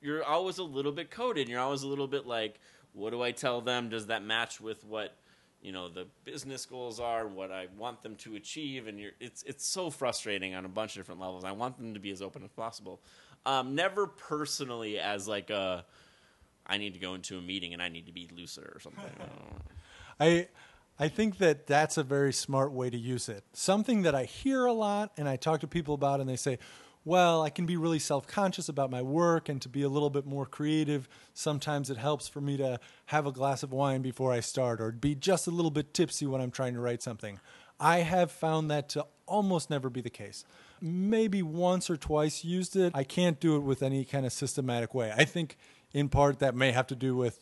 [0.00, 2.60] you're always a little bit coded you're always a little bit like
[2.92, 3.88] what do i tell them?
[3.88, 5.16] Does that match with what
[5.60, 8.86] you know the business goals are what i want them to achieve?
[8.86, 11.94] And you're it's it's so frustrating on a bunch of different levels i want them
[11.94, 13.00] to be as open as possible.
[13.44, 15.84] Um, never personally as like a
[16.66, 19.04] I need to go into a meeting and I need to be looser or something.
[20.18, 20.24] I.
[20.24, 20.48] I
[20.98, 23.44] I think that that's a very smart way to use it.
[23.52, 26.58] Something that I hear a lot and I talk to people about and they say,
[27.04, 30.26] "Well, I can be really self-conscious about my work and to be a little bit
[30.26, 34.40] more creative, sometimes it helps for me to have a glass of wine before I
[34.40, 37.40] start or be just a little bit tipsy when I'm trying to write something."
[37.80, 40.44] I have found that to almost never be the case.
[40.80, 42.92] Maybe once or twice used it.
[42.94, 45.12] I can't do it with any kind of systematic way.
[45.16, 45.56] I think
[45.92, 47.40] in part that may have to do with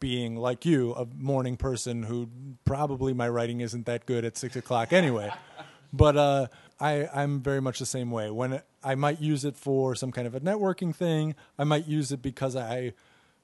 [0.00, 2.28] being like you, a morning person who
[2.64, 5.32] probably my writing isn't that good at six o'clock anyway.
[5.92, 6.46] but uh,
[6.80, 8.28] I, I'm very much the same way.
[8.28, 11.86] When it, I might use it for some kind of a networking thing, I might
[11.86, 12.94] use it because I,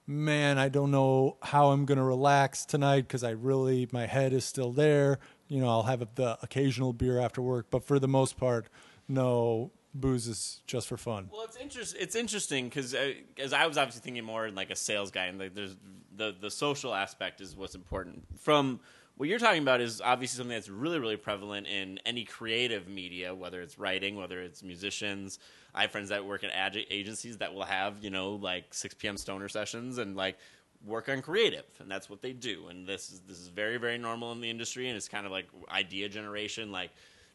[0.05, 4.33] man, I don't know how I'm going to relax tonight because I really, my head
[4.33, 5.21] is still there.
[5.47, 8.67] You know, I'll have the occasional beer after work, but for the most part,
[9.07, 11.29] no, booze is just for fun.
[11.33, 11.97] Well, it's interest.
[11.99, 15.27] It's interesting because uh, as I was obviously thinking more in like a sales guy,
[15.27, 15.77] and like there's
[16.17, 18.25] the the social aspect is what's important.
[18.39, 18.81] From
[19.17, 23.35] what you're talking about is obviously something that's really really prevalent in any creative media,
[23.35, 25.39] whether it's writing, whether it's musicians.
[25.75, 28.95] I have friends that work at ad agencies that will have you know like 6
[28.95, 29.17] p.m.
[29.17, 30.39] stoner sessions and like
[30.87, 33.99] work on creative and that's what they do and this is this is very very
[33.99, 36.91] normal in the industry and it's kind of like idea generation like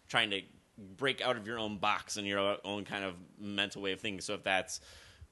[0.07, 0.41] trying to
[0.77, 4.21] break out of your own box and your own kind of mental way of thinking.
[4.21, 4.79] So if that's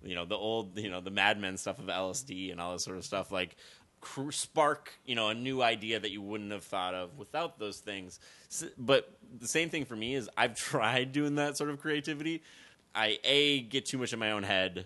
[0.04, 2.98] you know the old you know the madmen stuff of lsd and all this sort
[2.98, 3.56] of stuff like
[4.00, 7.78] cr- spark you know a new idea that you wouldn't have thought of without those
[7.80, 8.20] things.
[8.78, 12.42] But the same thing for me is i've tried doing that sort of creativity.
[12.94, 14.86] I a get too much in my own head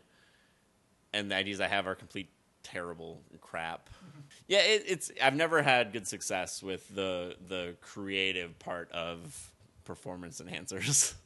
[1.13, 2.29] and the ideas i have are complete
[2.61, 3.89] terrible crap.
[3.89, 4.19] Mm-hmm.
[4.47, 9.51] Yeah it, it's i've never had good success with the the creative part of
[9.85, 11.13] performance enhancers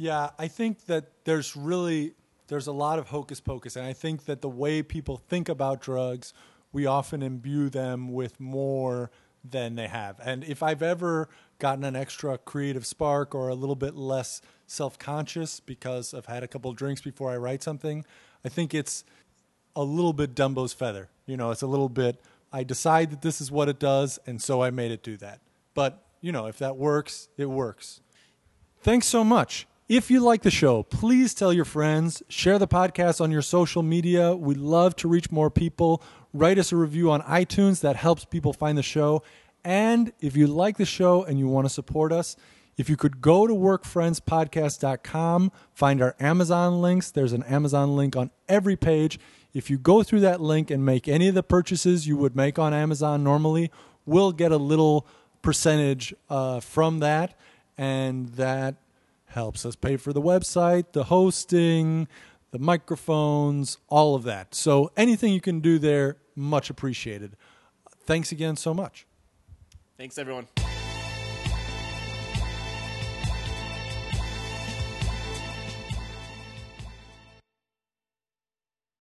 [0.00, 2.14] Yeah, I think that there's really
[2.46, 5.82] there's a lot of hocus pocus, and I think that the way people think about
[5.82, 6.32] drugs,
[6.72, 9.10] we often imbue them with more
[9.44, 10.20] than they have.
[10.24, 11.28] And if I've ever
[11.58, 16.44] gotten an extra creative spark or a little bit less self conscious because I've had
[16.44, 18.04] a couple drinks before I write something,
[18.44, 19.04] I think it's
[19.74, 21.08] a little bit Dumbo's feather.
[21.26, 22.20] You know, it's a little bit.
[22.52, 25.40] I decide that this is what it does, and so I made it do that.
[25.74, 28.00] But you know, if that works, it works.
[28.80, 29.66] Thanks so much.
[29.88, 33.82] If you like the show, please tell your friends, share the podcast on your social
[33.82, 34.36] media.
[34.36, 36.02] We love to reach more people.
[36.34, 39.22] Write us a review on iTunes, that helps people find the show.
[39.64, 42.36] And if you like the show and you want to support us,
[42.76, 47.10] if you could go to workfriendspodcast.com, find our Amazon links.
[47.10, 49.18] There's an Amazon link on every page.
[49.52, 52.58] If you go through that link and make any of the purchases you would make
[52.58, 53.70] on Amazon normally,
[54.06, 55.06] we'll get a little
[55.42, 57.38] percentage uh, from that.
[57.76, 58.76] And that
[59.26, 62.08] helps us pay for the website, the hosting,
[62.50, 64.54] the microphones, all of that.
[64.54, 67.36] So anything you can do there, much appreciated.
[68.04, 69.06] Thanks again so much.
[69.96, 70.46] thanks everyone